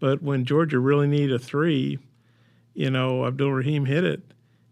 But 0.00 0.22
when 0.22 0.44
Georgia 0.44 0.78
really 0.78 1.06
needed 1.06 1.32
a 1.32 1.38
three, 1.38 1.98
you 2.74 2.90
know, 2.90 3.26
Abdur-Rahim 3.26 3.86
hit 3.86 4.04
it. 4.04 4.22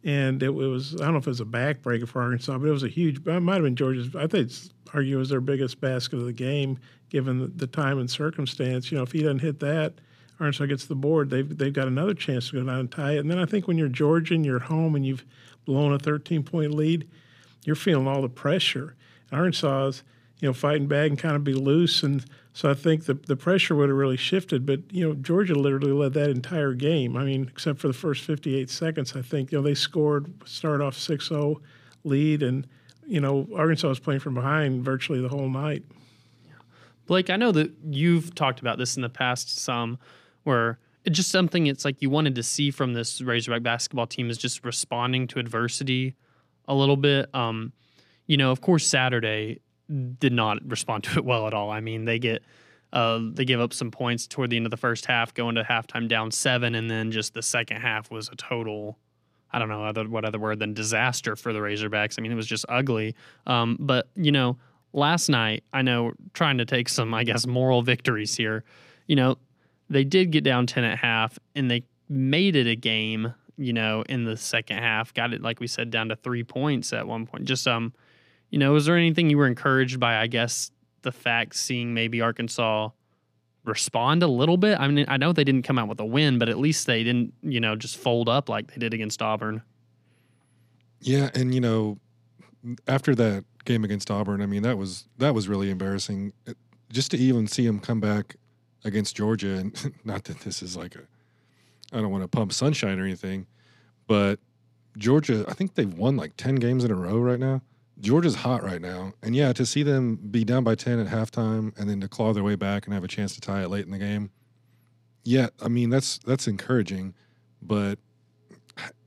And 0.05 0.43
it, 0.43 0.51
was, 0.51 0.95
I 0.97 1.05
don't 1.05 1.13
know 1.13 1.19
if 1.19 1.27
it 1.27 1.31
was 1.31 1.41
a 1.41 1.47
backbreaker 1.47 2.09
for 2.09 2.21
Arkansas, 2.23 2.59
but 2.59 2.69
it 2.69 2.73
was 2.73 2.83
a 2.83 2.89
huge, 2.89 3.27
it 3.27 3.41
might 3.41 3.55
have 3.55 3.63
been 3.63 3.77
Georgia's, 3.77 4.15
I 4.17 4.27
think 4.27 4.47
it's 4.47 4.71
argue 4.93 5.17
it 5.17 5.19
was 5.19 5.29
their 5.29 5.41
biggest 5.41 5.81
basket 5.81 6.17
of 6.17 6.27
the 6.27 6.33
game, 6.33 6.79
given 7.09 7.39
the, 7.39 7.47
the 7.47 7.67
time 7.67 7.99
and 7.99 8.11
circumstance. 8.11 8.91
You 8.91 8.99
know, 8.99 9.05
if 9.05 9.13
he 9.13 9.23
doesn't 9.23 9.39
hit 9.39 9.61
that, 9.61 9.95
Arkansas 10.43 10.67
gets 10.67 10.87
the 10.87 10.97
board, 10.97 11.31
they've, 11.31 11.57
they've 11.57 11.73
got 11.73 11.87
another 11.87 12.15
chance 12.15 12.51
to 12.51 12.55
go 12.57 12.67
down 12.67 12.81
and 12.81 12.91
tie 12.91 13.13
it. 13.13 13.19
And 13.19 13.31
then 13.31 13.39
I 13.39 13.47
think 13.47 13.69
when 13.69 13.79
you're 13.79 13.89
Georgian, 13.89 14.43
you're 14.43 14.59
home 14.59 14.97
and 14.97 15.07
you've 15.07 15.25
blown 15.65 15.93
a 15.93 15.99
13 16.01 16.43
point 16.43 16.75
lead, 16.75 17.09
you're 17.65 17.77
feeling 17.77 18.09
all 18.09 18.21
the 18.21 18.29
pressure. 18.29 18.97
Arkansas 19.31 19.87
is, 19.87 20.03
you 20.41 20.49
know, 20.49 20.53
fighting 20.53 20.89
back 20.89 21.09
and 21.09 21.19
kind 21.19 21.37
of 21.37 21.45
be 21.45 21.55
loose. 21.55 22.03
And 22.03 22.25
so 22.55 22.69
I 22.69 22.75
think 22.75 23.05
the, 23.05 23.15
the 23.15 23.37
pressure 23.37 23.77
would 23.77 23.89
have 23.89 23.97
really 23.97 24.17
shifted. 24.17 24.67
But, 24.67 24.81
you 24.91 25.07
know, 25.07 25.15
Georgia 25.15 25.55
literally 25.55 25.93
led 25.93 26.13
that 26.15 26.31
entire 26.31 26.75
game. 26.75 27.17
I 27.17 27.23
mean, 27.23 27.49
except 27.49 27.79
for 27.79 27.87
the 27.87 27.95
first 27.95 28.25
58 28.25 28.69
seconds, 28.69 29.15
I 29.15 29.23
think, 29.23 29.53
you 29.53 29.59
know, 29.59 29.63
they 29.63 29.75
scored, 29.75 30.33
start 30.45 30.81
off 30.81 30.99
6 30.99 31.29
0 31.29 31.61
lead. 32.03 32.43
And, 32.43 32.67
you 33.07 33.21
know, 33.21 33.47
Arkansas 33.55 33.89
was 33.89 34.01
playing 34.01 34.21
from 34.21 34.35
behind 34.35 34.85
virtually 34.85 35.21
the 35.21 35.29
whole 35.29 35.49
night. 35.49 35.85
Blake, 37.07 37.31
I 37.31 37.37
know 37.37 37.53
that 37.53 37.71
you've 37.85 38.35
talked 38.35 38.59
about 38.59 38.79
this 38.79 38.97
in 38.97 39.03
the 39.03 39.09
past 39.09 39.61
some 39.61 39.99
where– 40.45 40.79
it's 41.05 41.17
just 41.17 41.31
something 41.31 41.67
it's 41.67 41.85
like 41.85 42.01
you 42.01 42.11
wanted 42.11 42.35
to 42.37 42.43
see 42.43 42.71
from 42.71 42.95
this 42.95 43.21
Razorback 43.21 43.63
basketball 43.63 44.07
team 44.07 44.31
is 44.31 44.39
just 44.39 44.65
responding 44.65 45.27
to 45.29 45.39
adversity 45.39 46.15
a 46.69 46.75
little 46.75 46.97
bit. 46.97 47.33
Um, 47.35 47.73
you 48.27 48.37
know, 48.37 48.53
of 48.53 48.61
course, 48.61 48.87
Saturday 48.87 49.61
did 50.19 50.33
not 50.33 50.59
respond 50.65 51.05
to 51.05 51.19
it 51.19 51.25
well 51.25 51.47
at 51.47 51.55
all. 51.55 51.71
I 51.71 51.81
mean, 51.81 52.05
they 52.05 52.19
get 52.19 52.43
uh, 52.93 53.21
they 53.33 53.45
give 53.45 53.61
up 53.61 53.73
some 53.73 53.91
points 53.91 54.27
toward 54.27 54.51
the 54.51 54.57
end 54.57 54.67
of 54.67 54.71
the 54.71 54.77
first 54.77 55.07
half, 55.07 55.33
going 55.35 55.55
to 55.55 55.65
halftime 55.65 56.09
down 56.09 56.31
seven, 56.31 56.75
and 56.75 56.91
then 56.91 57.11
just 57.11 57.35
the 57.35 57.43
second 57.43 57.79
half 57.79 58.11
was 58.11 58.29
a 58.29 58.37
total. 58.37 58.99
I 59.51 59.59
don't 59.59 59.69
know 59.69 59.85
other 59.85 60.09
what 60.09 60.25
other 60.25 60.39
word 60.39 60.61
than 60.61 60.73
disaster 60.73 61.35
for 61.37 61.53
the 61.53 61.59
Razorbacks. 61.59 62.19
I 62.19 62.23
mean, 62.23 62.33
it 62.33 62.37
was 62.37 62.47
just 62.47 62.65
ugly. 62.69 63.17
Um, 63.47 63.77
but 63.81 64.09
you 64.15 64.31
know, 64.31 64.57
last 64.93 65.29
night 65.29 65.65
I 65.73 65.83
know 65.83 66.13
trying 66.33 66.59
to 66.59 66.65
take 66.65 66.89
some, 66.89 67.13
I 67.13 67.25
guess, 67.25 67.47
moral 67.47 67.83
victories 67.83 68.37
here. 68.37 68.63
You 69.09 69.17
know, 69.17 69.37
they 69.93 70.05
did 70.05 70.31
get 70.31 70.43
down 70.43 70.67
10 70.67 70.85
at 70.85 70.99
half 70.99 71.39
and 71.55 71.71
they 71.71 71.85
made 72.09 72.57
it 72.57 72.67
a 72.67 72.75
game, 72.75 73.35
you 73.57 73.73
know, 73.73 74.03
in 74.09 74.25
the 74.25 74.37
second 74.37 74.79
half. 74.79 75.13
Got 75.13 75.35
it, 75.35 75.43
like 75.43 75.61
we 75.61 75.67
said, 75.67 75.91
down 75.91 76.09
to 76.09 76.17
three 76.17 76.43
points 76.43 76.93
at 76.93 77.07
one 77.07 77.27
point. 77.27 77.45
Just, 77.45 77.69
um, 77.69 77.93
you 78.51 78.59
know, 78.59 78.73
was 78.73 78.87
there 78.87 78.97
anything 78.97 79.31
you 79.31 79.39
were 79.39 79.47
encouraged 79.47 80.01
by, 80.01 80.19
I 80.19 80.27
guess, 80.27 80.71
the 81.03 81.13
fact 81.13 81.55
seeing 81.57 81.95
maybe 81.95 82.21
Arkansas 82.21 82.89
respond 83.65 84.23
a 84.23 84.27
little 84.27 84.57
bit? 84.57 84.81
I 84.81 84.89
mean, 84.89 85.05
I 85.09 85.19
know 85.19 85.33
they 85.33 85.45
didn't 85.45 85.63
come 85.63 85.79
out 85.79 85.89
with 85.89 86.01
a 86.01 86.07
win, 86.07 86.39
but 86.39 86.49
at 86.49 86.59
least 86.59 86.87
they 86.87 87.05
didn't, 87.05 87.35
you 87.43 87.61
know, 87.61 87.77
just 87.77 87.99
fold 87.99 88.29
up 88.29 88.49
like 88.49 88.73
they 88.73 88.79
did 88.79 88.95
against 88.95 89.21
Auburn. 89.21 89.63
Yeah. 91.01 91.31
And, 91.35 91.55
you 91.55 91.61
know, 91.61 91.99
after 92.89 93.15
that 93.17 93.45
game 93.65 93.85
against 93.85 94.11
Auburn, 94.11 94.41
I 94.41 94.47
mean, 94.47 94.63
that 94.63 94.79
was, 94.79 95.07
that 95.19 95.35
was 95.35 95.49
really 95.49 95.69
embarrassing. 95.69 96.33
Just 96.91 97.11
to 97.11 97.19
even 97.19 97.47
see 97.47 97.67
them 97.67 97.79
come 97.79 98.01
back 98.01 98.37
against 98.85 99.17
Georgia, 99.17 99.55
and 99.55 99.95
not 100.05 100.25
that 100.25 100.41
this 100.41 100.63
is 100.63 100.77
like 100.77 100.95
a, 100.95 101.03
I 101.93 102.01
don't 102.01 102.11
want 102.11 102.25
to 102.25 102.29
pump 102.29 102.53
sunshine 102.53 102.99
or 102.99 103.05
anything, 103.05 103.47
but 104.07 104.39
Georgia, 104.97 105.45
I 105.49 105.55
think 105.55 105.75
they've 105.75 105.93
won 105.93 106.17
like 106.17 106.37
10 106.37 106.57
games 106.57 106.85
in 106.85 106.91
a 106.91 106.95
row 106.95 107.19
right 107.19 107.41
now. 107.41 107.63
Georgia's 108.01 108.35
hot 108.37 108.63
right 108.63 108.81
now. 108.81 109.13
And 109.23 109.37
yeah, 109.37 109.53
to 109.53 109.65
see 109.65 109.83
them 109.83 110.17
be 110.17 110.45
down 110.45 110.65
by 110.65 110.75
10 110.75 110.99
at 110.99 111.07
halftime 111.07 111.79
and 111.79 111.89
then 111.89 112.01
to 112.01 112.09
claw 112.09 112.33
their 112.33 112.43
way 112.43 112.57
back 112.57 112.85
and 112.85 112.95
have 112.95 113.05
a 113.05 113.09
chance 113.09 113.35
to 113.35 113.41
tie 113.41 113.63
it 113.63 113.71
late 113.71 113.85
in 113.85 113.93
the 113.93 113.99
game. 113.99 114.31
Yeah, 115.25 115.49
I 115.63 115.69
mean, 115.69 115.89
that's 115.89 116.19
that's 116.19 116.49
encouraging, 116.49 117.15
but 117.61 118.01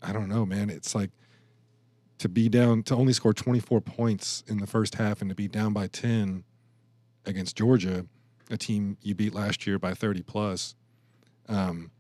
I 0.02 0.14
don't 0.14 0.30
know, 0.30 0.46
man. 0.46 0.70
It's 0.70 0.96
like 0.96 1.12
to 2.20 2.30
be 2.30 2.48
down 2.48 2.84
to 2.84 2.96
only 2.96 3.12
score 3.12 3.34
24 3.34 3.82
points 3.82 4.44
in 4.48 4.60
the 4.60 4.68
first 4.68 4.96
half 4.96 5.22
and 5.22 5.30
to 5.30 5.36
be 5.36 5.50
down 5.50 5.74
by 5.74 5.88
10 5.88 6.46
against 7.26 7.58
Georgia 7.58 8.06
a 8.50 8.58
team 8.58 8.98
you 9.02 9.16
beat 9.16 9.34
last 9.34 9.66
year 9.66 9.80
by 9.80 9.94
30 9.94 10.22
plus. 10.24 10.76
Um, 11.48 11.92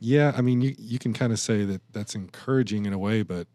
yeah, 0.00 0.32
I 0.36 0.42
mean, 0.42 0.60
you, 0.60 0.74
you 0.78 0.98
can 0.98 1.12
kind 1.12 1.32
of 1.32 1.38
say 1.38 1.64
that 1.64 1.82
that's 1.92 2.14
encouraging 2.14 2.86
in 2.86 2.92
a 2.92 2.98
way, 2.98 3.22
but 3.22 3.46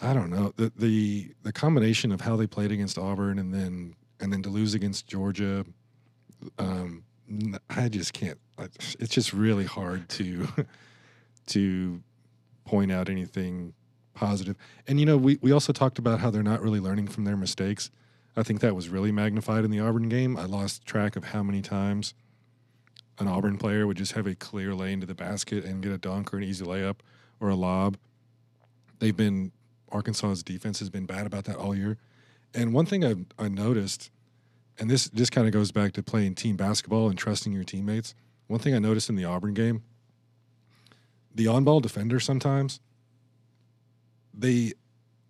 I 0.00 0.14
don't 0.14 0.30
know 0.30 0.52
the 0.56 0.72
the 0.74 1.32
the 1.42 1.52
combination 1.52 2.10
of 2.10 2.22
how 2.22 2.36
they 2.36 2.46
played 2.46 2.72
against 2.72 2.98
Auburn 2.98 3.38
and 3.38 3.54
then 3.54 3.94
and 4.20 4.32
then 4.32 4.42
to 4.42 4.48
lose 4.48 4.74
against 4.74 5.06
Georgia. 5.06 5.64
Um, 6.58 7.04
I 7.70 7.88
just 7.88 8.12
can't. 8.12 8.38
It's 8.58 9.14
just 9.14 9.32
really 9.32 9.64
hard 9.64 10.08
to 10.10 10.48
to 11.48 12.02
point 12.64 12.90
out 12.90 13.08
anything 13.08 13.74
positive. 14.14 14.56
And 14.88 14.98
you 14.98 15.06
know, 15.06 15.16
we 15.16 15.38
we 15.40 15.52
also 15.52 15.72
talked 15.72 15.98
about 15.98 16.20
how 16.20 16.30
they're 16.30 16.42
not 16.42 16.62
really 16.62 16.80
learning 16.80 17.08
from 17.08 17.24
their 17.24 17.36
mistakes. 17.36 17.90
I 18.36 18.42
think 18.42 18.60
that 18.60 18.74
was 18.74 18.88
really 18.88 19.12
magnified 19.12 19.64
in 19.64 19.70
the 19.70 19.80
Auburn 19.80 20.08
game. 20.08 20.36
I 20.36 20.44
lost 20.44 20.86
track 20.86 21.16
of 21.16 21.24
how 21.24 21.42
many 21.42 21.60
times 21.60 22.14
an 23.18 23.28
Auburn 23.28 23.58
player 23.58 23.86
would 23.86 23.98
just 23.98 24.12
have 24.12 24.26
a 24.26 24.34
clear 24.34 24.74
lane 24.74 25.00
to 25.00 25.06
the 25.06 25.14
basket 25.14 25.64
and 25.64 25.82
get 25.82 25.92
a 25.92 25.98
dunk 25.98 26.32
or 26.32 26.38
an 26.38 26.44
easy 26.44 26.64
layup 26.64 26.96
or 27.40 27.50
a 27.50 27.54
lob. 27.54 27.98
They've 28.98 29.16
been 29.16 29.52
Arkansas's 29.90 30.42
defense 30.42 30.78
has 30.78 30.88
been 30.88 31.04
bad 31.04 31.26
about 31.26 31.44
that 31.44 31.56
all 31.56 31.74
year. 31.74 31.98
And 32.54 32.72
one 32.72 32.86
thing 32.86 33.04
I, 33.04 33.14
I 33.38 33.48
noticed, 33.48 34.10
and 34.78 34.90
this 34.90 35.08
just 35.10 35.32
kind 35.32 35.46
of 35.46 35.52
goes 35.52 35.70
back 35.70 35.92
to 35.92 36.02
playing 36.02 36.34
team 36.34 36.56
basketball 36.56 37.08
and 37.08 37.18
trusting 37.18 37.52
your 37.52 37.64
teammates. 37.64 38.14
One 38.46 38.60
thing 38.60 38.74
I 38.74 38.78
noticed 38.78 39.10
in 39.10 39.16
the 39.16 39.24
Auburn 39.24 39.54
game, 39.54 39.82
the 41.34 41.46
on-ball 41.48 41.80
defender 41.80 42.20
sometimes 42.20 42.80
they 44.34 44.72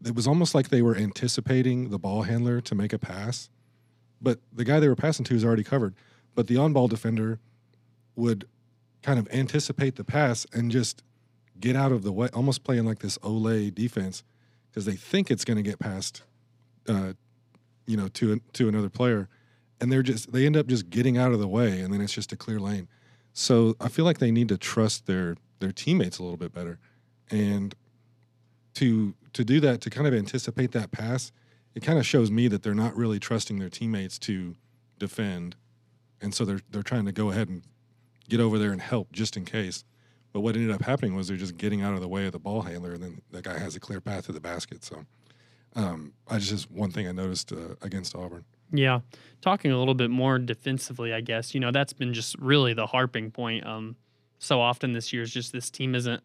it 0.05 0.15
was 0.15 0.27
almost 0.27 0.55
like 0.55 0.69
they 0.69 0.83
were 0.83 0.97
anticipating 0.97 1.91
the 1.91 1.99
ball 1.99 2.23
handler 2.23 2.61
to 2.61 2.75
make 2.75 2.93
a 2.93 2.99
pass, 2.99 3.49
but 4.21 4.41
the 4.53 4.65
guy 4.65 4.81
they 4.81 4.89
were 4.89 4.97
passing 4.97 5.25
to 5.27 5.35
is 5.35 5.45
already 5.45 5.65
covered. 5.65 5.95
But 6.35 6.47
the 6.47 6.57
on 6.57 6.73
ball 6.73 6.89
defender 6.89 7.41
would 8.17 8.47
kind 9.03 9.19
of 9.19 9.29
anticipate 9.33 9.97
the 9.97 10.05
pass 10.05 10.47
and 10.53 10.71
just 10.71 11.03
get 11.61 11.77
out 11.77 11.93
of 11.93 12.03
the 12.03 12.13
way, 12.13 12.29
almost 12.33 12.65
playing 12.65 12.85
like 12.85 13.01
this 13.01 13.19
Ole 13.23 13.71
defense 13.71 14.23
because 14.71 14.87
they 14.87 14.95
think 14.95 15.31
it's 15.31 15.45
going 15.45 15.57
to 15.57 15.63
get 15.63 15.79
past, 15.79 16.23
uh, 16.89 17.13
you 17.87 17.97
know, 17.97 18.09
to 18.09 18.41
to 18.55 18.69
another 18.69 18.89
player, 18.89 19.29
and 19.81 19.93
they're 19.93 20.03
just 20.03 20.33
they 20.33 20.47
end 20.47 20.57
up 20.57 20.67
just 20.67 20.91
getting 20.91 21.19
out 21.19 21.33
of 21.33 21.39
the 21.39 21.49
way, 21.49 21.81
and 21.81 21.93
then 21.93 22.01
it's 22.01 22.13
just 22.13 22.33
a 22.33 22.37
clear 22.37 22.59
lane. 22.59 22.89
So 23.33 23.77
I 23.81 23.89
feel 23.89 24.05
like 24.05 24.19
they 24.19 24.31
need 24.31 24.49
to 24.49 24.59
trust 24.59 25.07
their 25.07 25.37
their 25.61 25.73
teammates 25.73 26.19
a 26.19 26.23
little 26.23 26.39
bit 26.39 26.53
better, 26.53 26.79
and 27.31 27.75
to 28.75 29.15
to 29.33 29.45
do 29.45 29.61
that 29.61 29.81
to 29.83 29.91
kind 29.91 30.07
of 30.07 30.15
anticipate 30.15 30.73
that 30.73 30.91
pass, 30.91 31.33
it 31.75 31.83
kind 31.83 31.99
of 31.99 32.07
shows 32.07 32.31
me 32.31 32.49
that 32.49 32.63
they're 32.63 32.75
not 32.75 32.97
really 32.97 33.19
trusting 33.19 33.59
their 33.59 33.71
teammates 33.71 34.19
to 34.21 34.57
defend, 34.99 35.57
and 36.21 36.35
so 36.35 36.45
they're 36.45 36.61
they're 36.71 36.83
trying 36.83 37.07
to 37.07 37.13
go 37.13 37.31
ahead 37.31 37.49
and 37.49 37.63
get 38.29 38.41
over 38.41 38.59
there 38.59 38.73
and 38.73 38.81
help 38.81 39.13
just 39.13 39.37
in 39.37 39.45
case. 39.45 39.85
But 40.33 40.41
what 40.41 40.57
ended 40.57 40.71
up 40.71 40.83
happening 40.83 41.15
was 41.15 41.29
they're 41.29 41.37
just 41.37 41.59
getting 41.59 41.83
out 41.83 41.95
of 41.95 42.01
the 42.01 42.09
way 42.09 42.27
of 42.27 42.33
the 42.33 42.39
ball 42.39 42.63
handler, 42.63 42.93
and 42.93 43.03
then 43.03 43.23
that 43.33 43.45
guy 43.45 43.59
has 43.59 43.77
a 43.77 43.81
clear 43.81 44.01
path 44.01 44.27
to 44.27 44.33
the 44.33 44.41
basket. 44.41 44.83
So, 44.83 45.05
um, 45.77 46.15
I 46.27 46.39
just, 46.39 46.71
one 46.71 46.91
thing 46.91 47.07
I 47.07 47.13
noticed 47.13 47.53
uh, 47.53 47.75
against 47.83 48.17
Auburn. 48.17 48.45
Yeah, 48.73 49.01
talking 49.43 49.71
a 49.73 49.79
little 49.79 49.95
bit 49.95 50.11
more 50.11 50.39
defensively, 50.39 51.13
I 51.13 51.21
guess 51.21 51.55
you 51.55 51.61
know 51.61 51.71
that's 51.71 51.93
been 51.93 52.15
just 52.15 52.37
really 52.39 52.73
the 52.73 52.87
harping 52.87 53.31
point. 53.31 53.67
Um, 53.67 53.97
so 54.39 54.61
often 54.61 54.93
this 54.93 55.13
year 55.13 55.23
is 55.23 55.33
just 55.33 55.53
this 55.53 55.71
team 55.71 55.95
isn't 55.95 56.23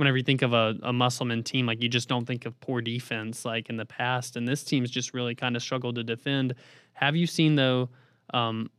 whenever 0.00 0.16
you 0.16 0.22
think 0.22 0.40
of 0.40 0.54
a, 0.54 0.74
a 0.82 0.94
Musselman 0.94 1.42
team, 1.42 1.66
like 1.66 1.82
you 1.82 1.88
just 1.88 2.08
don't 2.08 2.24
think 2.24 2.46
of 2.46 2.58
poor 2.60 2.80
defense 2.80 3.44
like 3.44 3.68
in 3.68 3.76
the 3.76 3.84
past. 3.84 4.34
And 4.34 4.48
this 4.48 4.64
team's 4.64 4.90
just 4.90 5.12
really 5.12 5.34
kind 5.34 5.54
of 5.56 5.62
struggled 5.62 5.96
to 5.96 6.02
defend. 6.02 6.54
Have 6.94 7.16
you 7.16 7.26
seen 7.26 7.54
though, 7.54 7.90
um, 8.32 8.70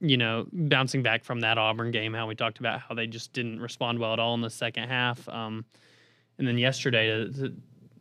you 0.00 0.16
know, 0.16 0.46
bouncing 0.52 1.04
back 1.04 1.24
from 1.24 1.40
that 1.40 1.56
Auburn 1.56 1.92
game, 1.92 2.12
how 2.12 2.26
we 2.26 2.34
talked 2.34 2.58
about 2.58 2.80
how 2.80 2.96
they 2.96 3.06
just 3.06 3.32
didn't 3.32 3.60
respond 3.60 4.00
well 4.00 4.12
at 4.12 4.18
all 4.18 4.34
in 4.34 4.40
the 4.40 4.50
second 4.50 4.88
half. 4.88 5.26
Um, 5.28 5.64
and 6.36 6.48
then 6.48 6.58
yesterday, 6.58 7.28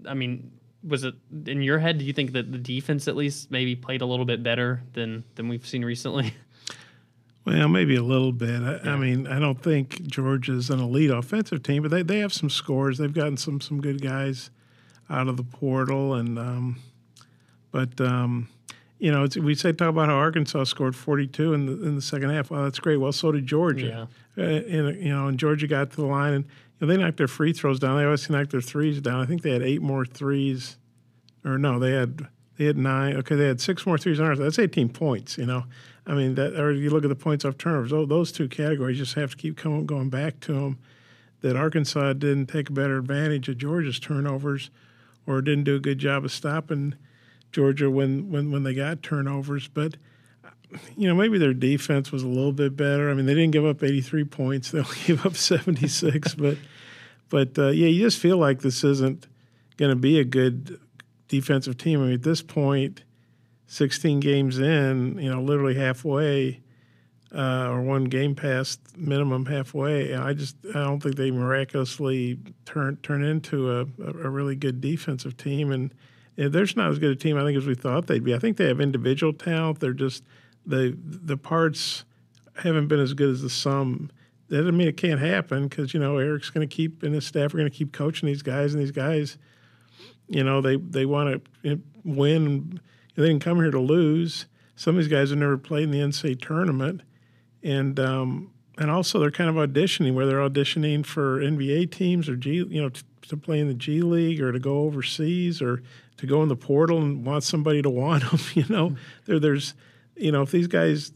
I 0.07 0.15
mean, 0.15 0.51
was 0.83 1.03
it 1.03 1.13
in 1.45 1.61
your 1.61 1.77
head? 1.77 1.99
Do 1.99 2.05
you 2.05 2.13
think 2.13 2.33
that 2.33 2.51
the 2.51 2.57
defense 2.57 3.07
at 3.07 3.15
least 3.15 3.51
maybe 3.51 3.75
played 3.75 4.01
a 4.01 4.07
little 4.07 4.25
bit 4.25 4.41
better 4.41 4.81
than 4.93 5.23
than 5.35 5.47
we've 5.47 5.65
seen 5.65 5.85
recently? 5.85 6.33
Well, 7.45 7.69
maybe 7.69 7.95
a 7.95 8.03
little 8.03 8.31
bit. 8.31 8.63
I, 8.63 8.79
yeah. 8.83 8.93
I, 8.93 8.97
mean, 8.97 9.27
I 9.27 9.39
don't 9.39 9.61
think 9.61 10.01
Georgia's 10.07 10.71
an 10.71 10.79
elite 10.79 11.11
offensive 11.11 11.61
team, 11.61 11.83
but 11.83 11.91
they, 11.91 12.01
they 12.01 12.19
have 12.19 12.33
some 12.33 12.49
scores. 12.49 12.97
They've 12.97 13.13
gotten 13.13 13.37
some 13.37 13.61
some 13.61 13.81
good 13.81 14.01
guys 14.01 14.49
out 15.09 15.27
of 15.27 15.37
the 15.37 15.43
portal, 15.43 16.15
and 16.15 16.39
um, 16.39 16.77
but 17.71 18.01
um, 18.01 18.49
you 18.97 19.11
know, 19.11 19.27
we 19.39 19.53
say 19.53 19.71
talk 19.71 19.89
about 19.89 20.09
how 20.09 20.15
Arkansas 20.15 20.63
scored 20.63 20.95
42 20.95 21.53
in 21.53 21.65
the 21.67 21.73
in 21.85 21.95
the 21.95 22.01
second 22.01 22.31
half. 22.31 22.49
Well, 22.49 22.63
that's 22.63 22.79
great. 22.79 22.97
Well, 22.97 23.11
so 23.11 23.31
did 23.31 23.45
Georgia. 23.45 24.07
Yeah. 24.35 24.43
Uh, 24.43 24.49
and 24.49 25.03
you 25.03 25.09
know, 25.09 25.27
and 25.27 25.37
Georgia 25.37 25.67
got 25.67 25.91
to 25.91 25.97
the 25.97 26.07
line, 26.07 26.33
and 26.33 26.45
you 26.45 26.87
know, 26.87 26.93
they 26.93 27.01
knocked 27.01 27.17
their 27.17 27.27
free 27.27 27.53
throws 27.53 27.79
down. 27.79 27.97
They 27.97 28.05
always 28.05 28.27
knocked 28.27 28.51
their 28.51 28.61
threes 28.61 29.01
down. 29.01 29.21
I 29.21 29.25
think 29.25 29.43
they 29.43 29.51
had 29.51 29.61
eight 29.61 29.83
more 29.83 30.03
threes, 30.03 30.77
or 31.43 31.59
no, 31.59 31.77
they 31.77 31.91
had 31.91 32.27
they 32.57 32.65
had 32.65 32.77
nine. 32.77 33.17
Okay, 33.17 33.35
they 33.35 33.47
had 33.47 33.59
six 33.59 33.85
more 33.85 33.97
threes 33.97 34.19
on 34.19 34.27
ours. 34.27 34.39
That's 34.39 34.59
18 34.59 34.89
points. 34.89 35.37
You 35.37 35.45
know, 35.45 35.65
I 36.07 36.13
mean, 36.13 36.35
that 36.35 36.59
or 36.59 36.71
you 36.71 36.89
look 36.89 37.03
at 37.03 37.09
the 37.09 37.15
points 37.15 37.45
off 37.45 37.57
turnovers. 37.57 37.91
Oh, 37.91 38.05
those 38.05 38.31
two 38.31 38.47
categories 38.47 38.97
just 38.97 39.15
have 39.15 39.31
to 39.31 39.37
keep 39.37 39.57
coming 39.57 39.85
going 39.85 40.09
back 40.09 40.39
to 40.41 40.53
them. 40.53 40.79
That 41.41 41.55
Arkansas 41.55 42.13
didn't 42.13 42.47
take 42.47 42.69
a 42.69 42.73
better 42.73 42.97
advantage 42.97 43.49
of 43.49 43.57
Georgia's 43.57 43.99
turnovers, 43.99 44.71
or 45.27 45.41
didn't 45.41 45.65
do 45.65 45.75
a 45.75 45.79
good 45.79 45.99
job 45.99 46.25
of 46.25 46.31
stopping 46.31 46.95
Georgia 47.51 47.89
when 47.89 48.31
when 48.31 48.51
when 48.51 48.63
they 48.63 48.73
got 48.73 49.03
turnovers. 49.03 49.67
But 49.67 49.97
you 50.97 51.07
know, 51.07 51.15
maybe 51.15 51.37
their 51.37 51.53
defense 51.53 52.11
was 52.11 52.23
a 52.23 52.27
little 52.27 52.51
bit 52.51 52.75
better. 52.75 53.09
I 53.09 53.13
mean, 53.13 53.25
they 53.25 53.33
didn't 53.33 53.51
give 53.51 53.65
up 53.65 53.83
83 53.83 54.23
points; 54.25 54.71
they 54.71 54.79
only 54.79 54.97
gave 55.05 55.25
up 55.25 55.35
76. 55.35 56.35
but 56.35 56.57
but 57.29 57.57
uh, 57.57 57.67
yeah, 57.67 57.87
you 57.87 58.01
just 58.01 58.19
feel 58.19 58.37
like 58.37 58.61
this 58.61 58.83
isn't 58.83 59.27
going 59.77 59.89
to 59.89 59.95
be 59.95 60.19
a 60.19 60.23
good 60.23 60.79
defensive 61.27 61.77
team. 61.77 62.01
I 62.01 62.05
mean, 62.05 62.13
at 62.13 62.23
this 62.23 62.41
point 62.41 63.03
16 63.67 64.19
games 64.19 64.59
in, 64.59 65.17
you 65.17 65.29
know, 65.29 65.41
literally 65.41 65.75
halfway, 65.75 66.61
uh, 67.35 67.67
or 67.69 67.81
one 67.81 68.05
game 68.05 68.33
past 68.33 68.79
minimum 68.97 69.45
halfway. 69.45 70.15
I 70.15 70.33
just 70.33 70.55
I 70.69 70.83
don't 70.83 71.01
think 71.01 71.15
they 71.15 71.31
miraculously 71.31 72.39
turn 72.65 72.97
turn 73.03 73.23
into 73.23 73.71
a, 73.71 73.81
a 74.01 74.29
really 74.29 74.55
good 74.55 74.79
defensive 74.79 75.35
team, 75.35 75.71
and 75.71 75.93
they're 76.37 76.65
not 76.75 76.91
as 76.91 76.99
good 76.99 77.11
a 77.11 77.15
team 77.15 77.37
I 77.37 77.43
think 77.43 77.57
as 77.57 77.65
we 77.65 77.75
thought 77.75 78.07
they'd 78.07 78.23
be. 78.23 78.33
I 78.33 78.39
think 78.39 78.57
they 78.57 78.67
have 78.67 78.79
individual 78.79 79.33
talent. 79.33 79.79
They're 79.79 79.93
just 79.93 80.23
the 80.65 80.97
the 81.03 81.37
parts 81.37 82.05
haven't 82.63 82.87
been 82.87 82.99
as 82.99 83.13
good 83.13 83.29
as 83.29 83.41
the 83.41 83.49
sum. 83.49 84.11
That 84.47 84.57
doesn't 84.57 84.77
mean 84.77 84.87
it 84.87 84.97
can't 84.97 85.19
happen 85.19 85.67
because 85.67 85.93
you 85.93 85.99
know 85.99 86.17
Eric's 86.17 86.49
going 86.49 86.67
to 86.67 86.73
keep 86.73 87.03
and 87.03 87.13
his 87.13 87.25
staff 87.25 87.53
are 87.53 87.57
going 87.57 87.69
to 87.69 87.77
keep 87.77 87.91
coaching 87.91 88.27
these 88.27 88.43
guys, 88.43 88.73
and 88.73 88.81
these 88.81 88.91
guys, 88.91 89.37
you 90.27 90.43
know, 90.43 90.61
they 90.61 90.77
they 90.77 91.05
want 91.05 91.43
to 91.63 91.79
win 92.03 92.79
they 93.15 93.27
didn't 93.27 93.43
come 93.43 93.57
here 93.57 93.71
to 93.71 93.79
lose. 93.79 94.45
Some 94.75 94.97
of 94.97 95.03
these 95.03 95.11
guys 95.11 95.29
have 95.29 95.39
never 95.39 95.57
played 95.57 95.83
in 95.83 95.91
the 95.91 95.99
NCAA 95.99 96.41
tournament, 96.41 97.01
and 97.63 97.99
um, 97.99 98.51
and 98.77 98.91
also 98.91 99.19
they're 99.19 99.31
kind 99.31 99.49
of 99.49 99.55
auditioning 99.55 100.13
where 100.13 100.25
they're 100.25 100.37
auditioning 100.37 101.05
for 101.05 101.39
NBA 101.39 101.91
teams 101.91 102.27
or 102.27 102.35
G, 102.35 102.55
you 102.55 102.81
know, 102.81 102.89
t- 102.89 103.03
to 103.29 103.37
play 103.37 103.59
in 103.59 103.67
the 103.67 103.73
G 103.73 104.01
League 104.01 104.41
or 104.41 104.51
to 104.51 104.59
go 104.59 104.79
overseas 104.79 105.61
or 105.61 105.81
to 106.17 106.27
go 106.27 106.43
in 106.43 106.49
the 106.49 106.55
portal 106.55 106.97
and 106.97 107.25
want 107.25 107.43
somebody 107.43 107.81
to 107.81 107.89
want 107.89 108.29
them. 108.29 108.39
You 108.53 108.65
know, 108.67 108.95
there, 109.25 109.39
there's, 109.39 109.73
you 110.15 110.31
know, 110.31 110.41
if 110.41 110.51
these 110.51 110.67
guys 110.67 111.13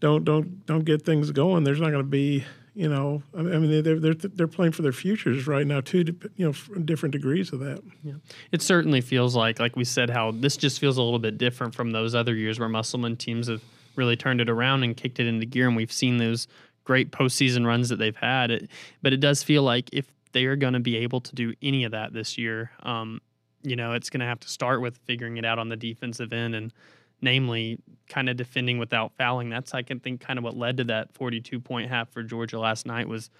don't 0.00 0.24
don't 0.24 0.64
don't 0.66 0.84
get 0.84 1.02
things 1.02 1.32
going, 1.32 1.64
there's 1.64 1.80
not 1.80 1.90
going 1.90 2.04
to 2.04 2.08
be 2.08 2.44
you 2.76 2.90
know, 2.90 3.22
I 3.34 3.40
mean, 3.40 3.82
they're 3.82 3.98
they're 3.98 4.14
they're 4.14 4.46
playing 4.46 4.72
for 4.72 4.82
their 4.82 4.92
futures 4.92 5.46
right 5.46 5.66
now 5.66 5.80
too. 5.80 6.04
You 6.36 6.46
know, 6.48 6.78
different 6.80 7.14
degrees 7.14 7.50
of 7.50 7.60
that. 7.60 7.82
Yeah, 8.04 8.14
it 8.52 8.60
certainly 8.60 9.00
feels 9.00 9.34
like, 9.34 9.58
like 9.58 9.76
we 9.76 9.84
said, 9.84 10.10
how 10.10 10.30
this 10.30 10.58
just 10.58 10.78
feels 10.78 10.98
a 10.98 11.02
little 11.02 11.18
bit 11.18 11.38
different 11.38 11.74
from 11.74 11.92
those 11.92 12.14
other 12.14 12.34
years 12.34 12.60
where 12.60 12.68
Musselman 12.68 13.16
teams 13.16 13.48
have 13.48 13.62
really 13.96 14.14
turned 14.14 14.42
it 14.42 14.50
around 14.50 14.82
and 14.82 14.94
kicked 14.94 15.18
it 15.18 15.26
into 15.26 15.46
gear, 15.46 15.66
and 15.66 15.74
we've 15.74 15.90
seen 15.90 16.18
those 16.18 16.48
great 16.84 17.10
postseason 17.10 17.66
runs 17.66 17.88
that 17.88 17.96
they've 17.96 18.16
had. 18.16 18.50
It, 18.50 18.70
but 19.00 19.14
it 19.14 19.20
does 19.20 19.42
feel 19.42 19.62
like 19.62 19.88
if 19.94 20.12
they 20.32 20.44
are 20.44 20.56
going 20.56 20.74
to 20.74 20.80
be 20.80 20.98
able 20.98 21.22
to 21.22 21.34
do 21.34 21.54
any 21.62 21.84
of 21.84 21.92
that 21.92 22.12
this 22.12 22.36
year, 22.36 22.70
um, 22.82 23.22
you 23.62 23.74
know, 23.74 23.94
it's 23.94 24.10
going 24.10 24.20
to 24.20 24.26
have 24.26 24.40
to 24.40 24.48
start 24.48 24.82
with 24.82 24.98
figuring 25.06 25.38
it 25.38 25.46
out 25.46 25.58
on 25.58 25.70
the 25.70 25.76
defensive 25.76 26.34
end 26.34 26.54
and 26.54 26.74
namely 27.20 27.78
kind 28.08 28.28
of 28.28 28.36
defending 28.36 28.78
without 28.78 29.12
fouling. 29.16 29.48
That's 29.50 29.74
I 29.74 29.82
can 29.82 30.00
think 30.00 30.20
kind 30.20 30.38
of 30.38 30.44
what 30.44 30.56
led 30.56 30.76
to 30.78 30.84
that 30.84 31.12
42 31.14 31.60
point 31.60 31.90
half 31.90 32.10
for 32.10 32.22
Georgia 32.22 32.58
last 32.58 32.86
night 32.86 33.08
was 33.08 33.30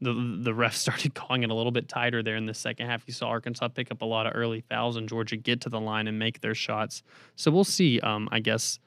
the 0.00 0.38
the 0.42 0.54
ref 0.54 0.74
started 0.76 1.14
calling 1.14 1.42
it 1.42 1.50
a 1.50 1.54
little 1.54 1.72
bit 1.72 1.88
tighter 1.88 2.22
there 2.22 2.36
in 2.36 2.46
the 2.46 2.54
second 2.54 2.86
half. 2.86 3.04
You 3.06 3.12
saw 3.12 3.28
Arkansas 3.28 3.68
pick 3.68 3.90
up 3.90 4.02
a 4.02 4.06
lot 4.06 4.26
of 4.26 4.32
early 4.34 4.62
fouls 4.62 4.96
and 4.96 5.08
Georgia 5.08 5.36
get 5.36 5.60
to 5.62 5.68
the 5.68 5.80
line 5.80 6.08
and 6.08 6.18
make 6.18 6.40
their 6.40 6.54
shots. 6.54 7.02
So 7.36 7.50
we'll 7.50 7.64
see. 7.64 8.00
Um, 8.00 8.28
I 8.32 8.40
guess 8.40 8.78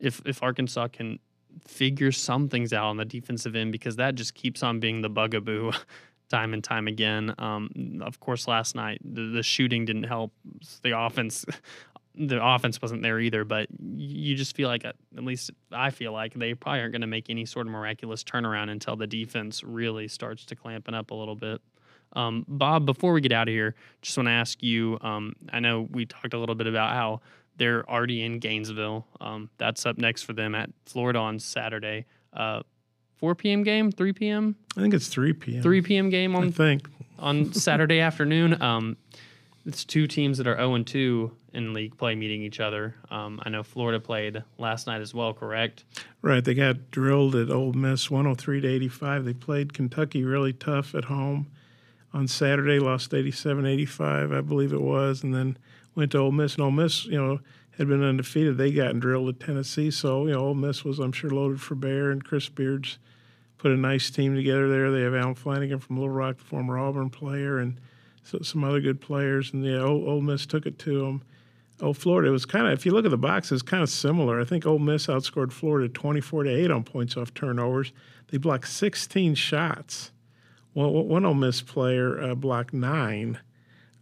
if 0.00 0.20
if 0.24 0.42
Arkansas 0.42 0.88
can 0.88 1.18
figure 1.66 2.10
some 2.10 2.48
things 2.48 2.72
out 2.72 2.86
on 2.86 2.96
the 2.96 3.04
defensive 3.04 3.54
end 3.54 3.72
because 3.72 3.96
that 3.96 4.14
just 4.14 4.34
keeps 4.34 4.62
on 4.62 4.80
being 4.80 5.02
the 5.02 5.10
bugaboo. 5.10 5.72
time 6.32 6.54
and 6.54 6.64
time 6.64 6.88
again. 6.88 7.34
Um, 7.36 8.00
of 8.02 8.18
course, 8.18 8.48
last 8.48 8.74
night 8.74 9.02
the, 9.04 9.32
the 9.34 9.42
shooting 9.42 9.84
didn't 9.84 10.04
help. 10.04 10.32
The 10.82 10.98
offense 10.98 11.44
the 12.14 12.44
offense 12.44 12.80
wasn't 12.80 13.02
there 13.02 13.18
either, 13.20 13.44
but 13.44 13.68
you 13.80 14.34
just 14.34 14.54
feel 14.54 14.68
like, 14.68 14.84
at 14.84 14.96
least 15.14 15.50
I 15.70 15.90
feel 15.90 16.12
like 16.12 16.34
they 16.34 16.54
probably 16.54 16.80
aren't 16.80 16.92
going 16.92 17.00
to 17.02 17.06
make 17.06 17.30
any 17.30 17.46
sort 17.46 17.66
of 17.66 17.72
miraculous 17.72 18.22
turnaround 18.22 18.70
until 18.70 18.96
the 18.96 19.06
defense 19.06 19.62
really 19.62 20.08
starts 20.08 20.44
to 20.46 20.56
clamping 20.56 20.94
up 20.94 21.10
a 21.10 21.14
little 21.14 21.36
bit. 21.36 21.60
Um, 22.14 22.44
Bob, 22.46 22.84
before 22.84 23.12
we 23.12 23.20
get 23.20 23.32
out 23.32 23.48
of 23.48 23.52
here, 23.52 23.74
just 24.02 24.16
want 24.16 24.26
to 24.26 24.32
ask 24.32 24.62
you. 24.62 24.98
Um, 25.00 25.34
I 25.52 25.60
know 25.60 25.88
we 25.90 26.04
talked 26.04 26.34
a 26.34 26.38
little 26.38 26.54
bit 26.54 26.66
about 26.66 26.94
how 26.94 27.20
they're 27.56 27.88
already 27.88 28.22
in 28.22 28.38
Gainesville. 28.38 29.06
Um, 29.20 29.48
that's 29.58 29.86
up 29.86 29.98
next 29.98 30.22
for 30.22 30.34
them 30.34 30.54
at 30.54 30.70
Florida 30.84 31.18
on 31.18 31.38
Saturday. 31.38 32.06
Uh, 32.32 32.62
4 33.16 33.34
p.m. 33.34 33.62
game, 33.62 33.92
3 33.92 34.12
p.m. 34.12 34.56
I 34.76 34.80
think 34.80 34.94
it's 34.94 35.08
3 35.08 35.32
p.m. 35.34 35.62
3 35.62 35.82
p.m. 35.82 36.10
game 36.10 36.34
on 36.34 36.48
I 36.48 36.50
think 36.50 36.88
on 37.18 37.52
Saturday 37.52 38.00
afternoon. 38.00 38.60
Um, 38.60 38.96
it's 39.66 39.84
two 39.84 40.06
teams 40.06 40.38
that 40.38 40.46
are 40.46 40.56
0 40.56 40.74
and 40.74 40.86
2 40.86 41.30
in 41.52 41.72
league 41.72 41.96
play 41.96 42.14
meeting 42.14 42.42
each 42.42 42.60
other. 42.60 42.94
Um, 43.10 43.40
I 43.44 43.50
know 43.50 43.62
Florida 43.62 44.00
played 44.00 44.42
last 44.58 44.86
night 44.86 45.00
as 45.00 45.14
well, 45.14 45.34
correct? 45.34 45.84
Right. 46.22 46.44
They 46.44 46.54
got 46.54 46.90
drilled 46.90 47.34
at 47.36 47.50
Ole 47.50 47.72
Miss 47.72 48.10
103 48.10 48.60
to 48.62 48.68
85. 48.68 49.24
They 49.24 49.34
played 49.34 49.72
Kentucky 49.72 50.24
really 50.24 50.52
tough 50.52 50.94
at 50.94 51.04
home 51.04 51.48
on 52.14 52.28
Saturday, 52.28 52.78
lost 52.78 53.14
87 53.14 53.66
85, 53.66 54.32
I 54.32 54.40
believe 54.40 54.72
it 54.72 54.82
was, 54.82 55.22
and 55.22 55.34
then 55.34 55.56
went 55.94 56.12
to 56.12 56.18
Ole 56.18 56.32
Miss. 56.32 56.54
And 56.54 56.64
Ole 56.64 56.70
Miss, 56.70 57.04
you 57.06 57.20
know, 57.20 57.40
had 57.78 57.88
been 57.88 58.02
undefeated. 58.02 58.58
They 58.58 58.72
got 58.72 58.98
drilled 59.00 59.28
at 59.28 59.40
Tennessee. 59.40 59.90
So, 59.90 60.26
you 60.26 60.32
know, 60.32 60.40
Ole 60.40 60.54
Miss 60.54 60.84
was, 60.84 60.98
I'm 60.98 61.12
sure, 61.12 61.30
loaded 61.30 61.60
for 61.60 61.74
bear, 61.74 62.10
and 62.10 62.24
Chris 62.24 62.48
Beard's 62.48 62.98
put 63.58 63.72
a 63.72 63.76
nice 63.76 64.10
team 64.10 64.34
together 64.34 64.68
there. 64.68 64.90
They 64.90 65.02
have 65.02 65.14
Allen 65.14 65.34
Flanigan 65.34 65.80
from 65.80 65.96
Little 65.96 66.10
Rock, 66.10 66.38
the 66.38 66.44
former 66.44 66.78
Auburn 66.78 67.10
player, 67.10 67.58
and 67.58 67.78
so 68.22 68.38
some 68.42 68.64
other 68.64 68.80
good 68.80 69.00
players, 69.00 69.52
and 69.52 69.64
yeah, 69.64 69.80
Ole, 69.80 70.08
Ole 70.08 70.20
Miss 70.20 70.46
took 70.46 70.66
it 70.66 70.78
to 70.80 71.00
them. 71.00 71.22
Oh, 71.80 71.92
Florida 71.92 72.30
was 72.30 72.44
kind 72.44 72.66
of 72.66 72.72
if 72.72 72.86
you 72.86 72.92
look 72.92 73.04
at 73.04 73.10
the 73.10 73.18
boxes, 73.18 73.62
kind 73.62 73.82
of 73.82 73.90
similar. 73.90 74.40
I 74.40 74.44
think 74.44 74.66
Ole 74.66 74.78
Miss 74.78 75.06
outscored 75.06 75.52
Florida 75.52 75.88
24 75.88 76.44
to 76.44 76.50
eight 76.50 76.70
on 76.70 76.84
points 76.84 77.16
off 77.16 77.34
turnovers. 77.34 77.92
They 78.28 78.38
blocked 78.38 78.68
16 78.68 79.34
shots. 79.34 80.12
Well, 80.74 80.90
one 80.90 81.24
Ole 81.24 81.34
Miss 81.34 81.60
player 81.60 82.20
uh, 82.22 82.34
blocked 82.34 82.72
nine. 82.72 83.40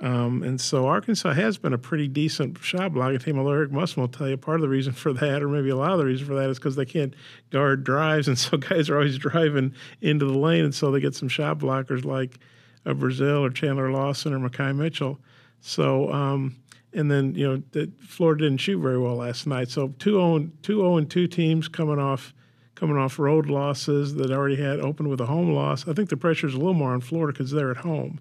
Um, 0.00 0.42
and 0.42 0.58
so 0.58 0.86
Arkansas 0.86 1.34
has 1.34 1.58
been 1.58 1.74
a 1.74 1.78
pretty 1.78 2.08
decent 2.08 2.58
shot 2.62 2.94
blocking 2.94 3.18
team. 3.18 3.38
Although 3.38 3.52
Eric 3.52 3.72
Musselman 3.72 4.08
will 4.08 4.18
tell 4.18 4.28
you 4.28 4.36
part 4.36 4.56
of 4.56 4.62
the 4.62 4.68
reason 4.68 4.92
for 4.92 5.12
that, 5.12 5.42
or 5.42 5.48
maybe 5.48 5.68
a 5.68 5.76
lot 5.76 5.92
of 5.92 5.98
the 5.98 6.06
reason 6.06 6.26
for 6.26 6.34
that, 6.34 6.48
is 6.48 6.58
because 6.58 6.76
they 6.76 6.86
can't 6.86 7.14
guard 7.50 7.84
drives, 7.84 8.26
and 8.28 8.38
so 8.38 8.56
guys 8.56 8.88
are 8.88 8.96
always 8.96 9.18
driving 9.18 9.74
into 10.00 10.24
the 10.24 10.38
lane, 10.38 10.64
and 10.64 10.74
so 10.74 10.90
they 10.90 11.00
get 11.00 11.14
some 11.14 11.28
shot 11.28 11.58
blockers 11.58 12.04
like 12.04 12.38
of 12.84 12.98
Brazile 12.98 13.40
or 13.40 13.50
Chandler 13.50 13.90
Lawson 13.90 14.32
or 14.32 14.38
Makhi 14.38 14.74
Mitchell. 14.74 15.18
So, 15.60 16.12
um, 16.12 16.56
and 16.92 17.10
then 17.10 17.34
you 17.34 17.46
know, 17.46 17.62
the, 17.72 17.90
Florida 18.00 18.44
didn't 18.44 18.60
shoot 18.60 18.80
very 18.80 18.98
well 18.98 19.16
last 19.16 19.46
night. 19.46 19.68
So 19.68 19.88
two 19.98 20.12
zero 20.12 20.22
oh 20.22 20.48
two 20.62 20.78
zero 20.78 20.96
and 20.96 21.10
two 21.10 21.26
teams 21.26 21.68
coming 21.68 21.98
off 21.98 22.34
coming 22.74 22.96
off 22.96 23.18
road 23.18 23.46
losses 23.46 24.14
that 24.14 24.30
already 24.30 24.56
had 24.56 24.80
opened 24.80 25.08
with 25.08 25.20
a 25.20 25.26
home 25.26 25.52
loss. 25.52 25.86
I 25.86 25.92
think 25.92 26.08
the 26.08 26.16
pressure 26.16 26.46
is 26.46 26.54
a 26.54 26.56
little 26.56 26.74
more 26.74 26.92
on 26.92 27.02
Florida 27.02 27.32
because 27.32 27.50
they're 27.50 27.70
at 27.70 27.76
home. 27.78 28.20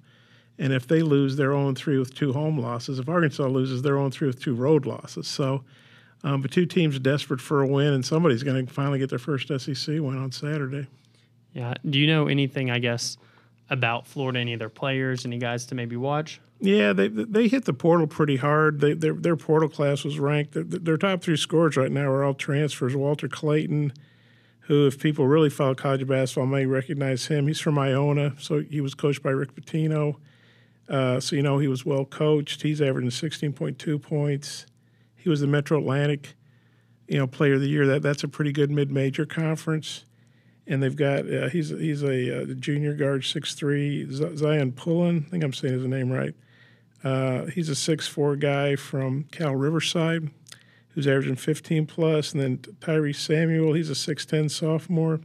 And 0.58 0.74
if 0.74 0.86
they 0.86 1.02
lose, 1.02 1.38
they're 1.38 1.54
0 1.54 1.74
3 1.74 1.98
with 1.98 2.14
two 2.14 2.34
home 2.34 2.60
losses. 2.60 3.00
If 3.00 3.08
Arkansas 3.08 3.48
loses, 3.48 3.82
they're 3.82 3.96
0 3.96 4.10
3 4.10 4.28
with 4.28 4.42
two 4.42 4.54
road 4.54 4.86
losses. 4.86 5.28
So, 5.28 5.64
um, 6.26 6.42
but 6.42 6.52
two 6.52 6.66
teams 6.66 7.00
desperate 7.00 7.40
for 7.40 7.62
a 7.62 7.68
win, 7.68 7.94
and 7.94 8.06
somebody's 8.06 8.44
going 8.44 8.68
to 8.68 8.72
finally 8.72 9.00
get 9.00 9.10
their 9.10 9.20
first 9.20 9.48
SEC 9.48 9.88
win 9.88 10.18
on 10.18 10.34
Saturday. 10.34 10.88
Yeah. 11.54 11.74
Do 11.90 11.98
you 11.98 12.08
know 12.08 12.28
anything, 12.28 12.70
I 12.70 12.80
guess, 12.80 13.18
about 13.70 14.08
Florida? 14.08 14.40
Any 14.40 14.54
of 14.54 14.60
their 14.60 14.70
players? 14.70 15.26
Any 15.26 15.38
guys 15.38 15.66
to 15.68 15.76
maybe 15.76 15.96
watch? 15.96 16.42
Yeah, 16.62 16.92
they 16.92 17.08
they 17.08 17.48
hit 17.48 17.66
the 17.66 17.74
portal 17.74 18.08
pretty 18.08 18.36
hard. 18.36 18.82
They, 18.82 18.94
their 18.94 19.14
their 19.14 19.38
portal 19.38 19.70
class 19.70 20.04
was 20.04 20.20
ranked. 20.20 20.54
Their, 20.54 20.64
their 20.64 20.98
top 20.98 21.22
three 21.22 21.38
scorers 21.38 21.78
right 21.78 21.92
now 21.92 22.10
are 22.10 22.24
all 22.24 22.34
transfers. 22.34 22.96
Walter 22.96 23.30
Clayton, 23.30 23.94
who, 24.62 24.86
if 24.86 25.00
people 25.00 25.28
really 25.28 25.50
follow 25.50 25.74
college 25.74 26.06
basketball, 26.06 26.48
may 26.48 26.66
recognize 26.66 27.28
him. 27.28 27.48
He's 27.48 27.62
from 27.62 27.80
Iona, 27.80 28.34
so 28.40 28.60
he 28.60 28.82
was 28.82 28.94
coached 28.94 29.24
by 29.24 29.32
Rick 29.32 29.56
Pitino. 29.56 30.16
Uh, 30.90 31.20
so 31.20 31.36
you 31.36 31.42
know 31.42 31.60
he 31.60 31.68
was 31.68 31.86
well 31.86 32.04
coached. 32.04 32.64
He's 32.64 32.82
averaging 32.82 33.12
16.2 33.12 34.02
points. 34.02 34.66
He 35.16 35.30
was 35.30 35.40
the 35.40 35.48
Metro 35.48 35.78
Atlantic, 35.78 36.34
you 37.08 37.20
know, 37.20 37.28
Player 37.28 37.54
of 37.54 37.62
the 37.62 37.70
Year. 37.70 37.86
That 37.88 38.02
that's 38.02 38.24
a 38.24 38.28
pretty 38.28 38.52
good 38.52 38.70
mid-major 38.70 39.26
conference. 39.26 40.04
And 40.70 40.82
they've 40.84 40.96
got 40.96 41.30
uh, 41.30 41.50
he's 41.50 41.70
he's 41.70 42.04
a, 42.04 42.44
uh, 42.44 42.46
junior 42.54 42.94
guard, 42.94 43.26
six 43.26 43.56
three. 43.56 44.06
Zyon 44.06 44.76
Pullin, 44.76 45.26
I 45.28 45.30
think 45.32 45.44
I'm 45.44 45.52
saying 45.52 45.74
his 45.74 45.86
name 45.86 46.12
right. 46.12 46.36
Uh, 47.04 47.46
he's 47.46 47.70
a 47.70 47.76
six 47.76 48.08
four 48.08 48.36
guy 48.36 48.76
from 48.76 49.24
Cal 49.32 49.56
Riverside, 49.56 50.30
who's 50.90 51.08
averaging 51.08 51.38
15 51.38 51.86
plus. 51.88 52.34
And 52.34 52.42
then 52.42 52.58
Tyrese 52.58 53.16
Samuel, 53.16 53.74
he's 53.74 53.90
a 53.90 53.94
6'10 53.94 54.52
sophomore. 54.52 55.22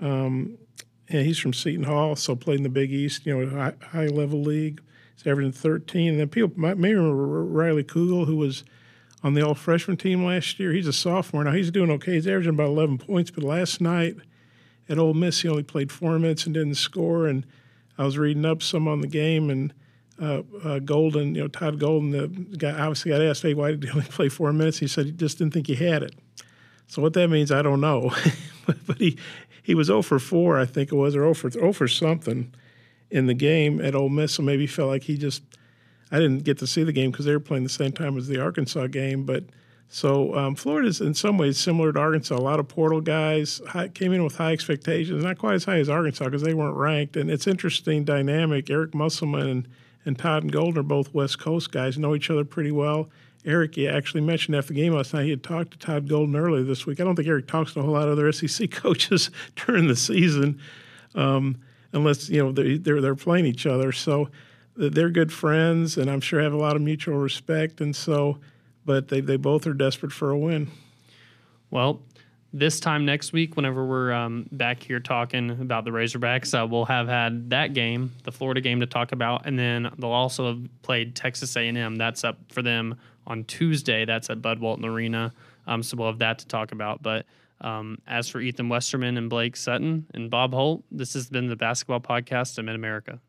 Um, 0.00 0.58
and 1.08 1.26
he's 1.26 1.38
from 1.38 1.52
Seton 1.52 1.84
Hall, 1.84 2.16
so 2.16 2.36
played 2.36 2.58
in 2.58 2.62
the 2.62 2.68
Big 2.68 2.92
East, 2.92 3.26
you 3.26 3.36
know, 3.36 3.50
high, 3.50 3.74
high 3.82 4.06
level 4.06 4.42
league. 4.42 4.80
He's 5.16 5.26
averaging 5.26 5.52
13. 5.52 6.10
And 6.10 6.20
then 6.20 6.28
people 6.28 6.52
may 6.56 6.94
remember 6.94 7.44
Riley 7.44 7.84
Kugel, 7.84 8.26
who 8.26 8.36
was 8.36 8.64
on 9.22 9.34
the 9.34 9.46
all 9.46 9.54
freshman 9.54 9.96
team 9.96 10.24
last 10.24 10.58
year. 10.58 10.72
He's 10.72 10.86
a 10.86 10.92
sophomore. 10.92 11.44
Now 11.44 11.52
he's 11.52 11.70
doing 11.70 11.90
okay. 11.92 12.14
He's 12.14 12.26
averaging 12.26 12.54
about 12.54 12.68
11 12.68 12.98
points, 12.98 13.30
but 13.30 13.44
last 13.44 13.80
night 13.80 14.16
at 14.90 14.98
Ole 14.98 15.14
Miss, 15.14 15.40
he 15.40 15.48
only 15.48 15.62
played 15.62 15.92
four 15.92 16.18
minutes 16.18 16.44
and 16.44 16.54
didn't 16.54 16.74
score. 16.74 17.26
And 17.26 17.46
I 17.96 18.04
was 18.04 18.18
reading 18.18 18.44
up 18.44 18.62
some 18.62 18.88
on 18.88 19.00
the 19.00 19.06
game, 19.06 19.48
and 19.48 19.72
uh, 20.20 20.42
uh, 20.64 20.78
Golden, 20.80 21.34
you 21.34 21.42
know, 21.42 21.48
Todd 21.48 21.78
Golden, 21.78 22.10
the 22.10 22.56
guy 22.56 22.72
obviously 22.72 23.12
got 23.12 23.22
asked, 23.22 23.42
hey, 23.42 23.54
why 23.54 23.70
did 23.70 23.84
he 23.84 23.90
only 23.94 24.06
play 24.06 24.28
four 24.28 24.52
minutes? 24.52 24.78
He 24.78 24.88
said 24.88 25.06
he 25.06 25.12
just 25.12 25.38
didn't 25.38 25.54
think 25.54 25.68
he 25.68 25.76
had 25.76 26.02
it. 26.02 26.14
So 26.88 27.00
what 27.00 27.12
that 27.12 27.28
means, 27.28 27.52
I 27.52 27.62
don't 27.62 27.80
know. 27.80 28.12
but 28.86 28.98
he, 28.98 29.16
he 29.62 29.74
was 29.76 29.86
0 29.86 30.02
for 30.02 30.18
4, 30.18 30.58
I 30.58 30.66
think 30.66 30.90
it 30.90 30.96
was, 30.96 31.14
or 31.14 31.20
0 31.20 31.34
for, 31.34 31.50
0 31.50 31.72
for 31.72 31.86
something 31.86 32.52
in 33.10 33.26
the 33.26 33.34
game 33.34 33.80
at 33.80 33.94
Ole 33.94 34.08
Miss. 34.08 34.34
So 34.34 34.42
maybe 34.42 34.64
he 34.64 34.66
felt 34.66 34.88
like 34.88 35.04
he 35.04 35.16
just, 35.16 35.42
I 36.10 36.18
didn't 36.18 36.42
get 36.42 36.58
to 36.58 36.66
see 36.66 36.82
the 36.82 36.92
game 36.92 37.12
because 37.12 37.26
they 37.26 37.32
were 37.32 37.40
playing 37.40 37.62
the 37.62 37.70
same 37.70 37.92
time 37.92 38.16
as 38.18 38.26
the 38.26 38.40
Arkansas 38.40 38.88
game. 38.88 39.24
But 39.24 39.44
so 39.92 40.36
um, 40.36 40.54
Florida's 40.54 41.00
in 41.00 41.14
some 41.14 41.36
ways 41.36 41.58
similar 41.58 41.92
to 41.92 41.98
Arkansas. 41.98 42.36
A 42.36 42.38
lot 42.38 42.60
of 42.60 42.68
portal 42.68 43.00
guys 43.00 43.60
high, 43.68 43.88
came 43.88 44.12
in 44.12 44.22
with 44.22 44.36
high 44.36 44.52
expectations, 44.52 45.24
not 45.24 45.36
quite 45.36 45.54
as 45.54 45.64
high 45.64 45.78
as 45.78 45.88
Arkansas 45.88 46.26
because 46.26 46.42
they 46.42 46.54
weren't 46.54 46.76
ranked. 46.76 47.16
And 47.16 47.28
it's 47.28 47.48
interesting 47.48 48.04
dynamic. 48.04 48.70
Eric 48.70 48.94
Musselman 48.94 49.48
and, 49.48 49.68
and 50.04 50.16
Todd 50.16 50.50
Golden 50.52 50.78
are 50.78 50.84
both 50.84 51.12
West 51.12 51.40
Coast 51.40 51.72
guys, 51.72 51.98
know 51.98 52.14
each 52.14 52.30
other 52.30 52.44
pretty 52.44 52.70
well. 52.70 53.10
Eric 53.44 53.78
actually 53.78 54.20
mentioned 54.20 54.54
after 54.54 54.72
the 54.72 54.80
game 54.80 54.92
last 54.92 55.12
night 55.12 55.24
he 55.24 55.30
had 55.30 55.42
talked 55.42 55.72
to 55.72 55.78
Todd 55.78 56.08
Golden 56.08 56.36
earlier 56.36 56.62
this 56.62 56.86
week. 56.86 57.00
I 57.00 57.04
don't 57.04 57.16
think 57.16 57.26
Eric 57.26 57.48
talks 57.48 57.72
to 57.72 57.80
a 57.80 57.82
whole 57.82 57.92
lot 57.92 58.06
of 58.06 58.12
other 58.12 58.30
SEC 58.32 58.70
coaches 58.70 59.30
during 59.66 59.88
the 59.88 59.96
season, 59.96 60.60
um, 61.16 61.60
unless 61.92 62.28
you 62.28 62.42
know 62.42 62.52
they're, 62.52 62.78
they're, 62.78 63.00
they're 63.00 63.14
playing 63.16 63.46
each 63.46 63.66
other. 63.66 63.90
So 63.92 64.28
they're 64.76 65.10
good 65.10 65.32
friends, 65.32 65.96
and 65.96 66.10
I'm 66.10 66.20
sure 66.20 66.40
have 66.40 66.52
a 66.52 66.58
lot 66.58 66.76
of 66.76 66.82
mutual 66.82 67.16
respect. 67.16 67.80
And 67.80 67.94
so, 67.96 68.38
but 68.84 69.08
they 69.08 69.20
they 69.20 69.36
both 69.36 69.66
are 69.66 69.74
desperate 69.74 70.12
for 70.12 70.30
a 70.30 70.38
win. 70.38 70.70
Well, 71.70 72.02
this 72.52 72.80
time 72.80 73.04
next 73.04 73.32
week, 73.32 73.54
whenever 73.56 73.84
we're 73.84 74.12
um, 74.12 74.48
back 74.50 74.82
here 74.82 74.98
talking 74.98 75.50
about 75.50 75.84
the 75.84 75.90
Razorbacks, 75.90 76.58
uh, 76.58 76.66
we'll 76.66 76.86
have 76.86 77.06
had 77.06 77.50
that 77.50 77.74
game, 77.74 78.12
the 78.24 78.32
Florida 78.32 78.60
game, 78.60 78.80
to 78.80 78.86
talk 78.86 79.12
about, 79.12 79.46
and 79.46 79.58
then 79.58 79.88
they'll 79.98 80.10
also 80.10 80.48
have 80.48 80.82
played 80.82 81.14
Texas 81.14 81.56
A&M. 81.56 81.96
That's 81.96 82.24
up 82.24 82.38
for 82.48 82.62
them 82.62 82.98
on 83.26 83.44
Tuesday. 83.44 84.04
That's 84.04 84.30
at 84.30 84.42
Bud 84.42 84.58
Walton 84.58 84.84
Arena, 84.84 85.32
um, 85.66 85.82
so 85.82 85.96
we'll 85.96 86.08
have 86.08 86.18
that 86.18 86.40
to 86.40 86.48
talk 86.48 86.72
about. 86.72 87.02
But 87.02 87.26
um, 87.60 87.98
as 88.06 88.28
for 88.28 88.40
Ethan 88.40 88.68
Westerman 88.68 89.16
and 89.16 89.30
Blake 89.30 89.56
Sutton 89.56 90.06
and 90.12 90.30
Bob 90.30 90.52
Holt, 90.52 90.82
this 90.90 91.14
has 91.14 91.28
been 91.28 91.48
the 91.48 91.56
Basketball 91.56 92.00
Podcast 92.00 92.58
of 92.58 92.64
Mid 92.64 92.74
America. 92.74 93.20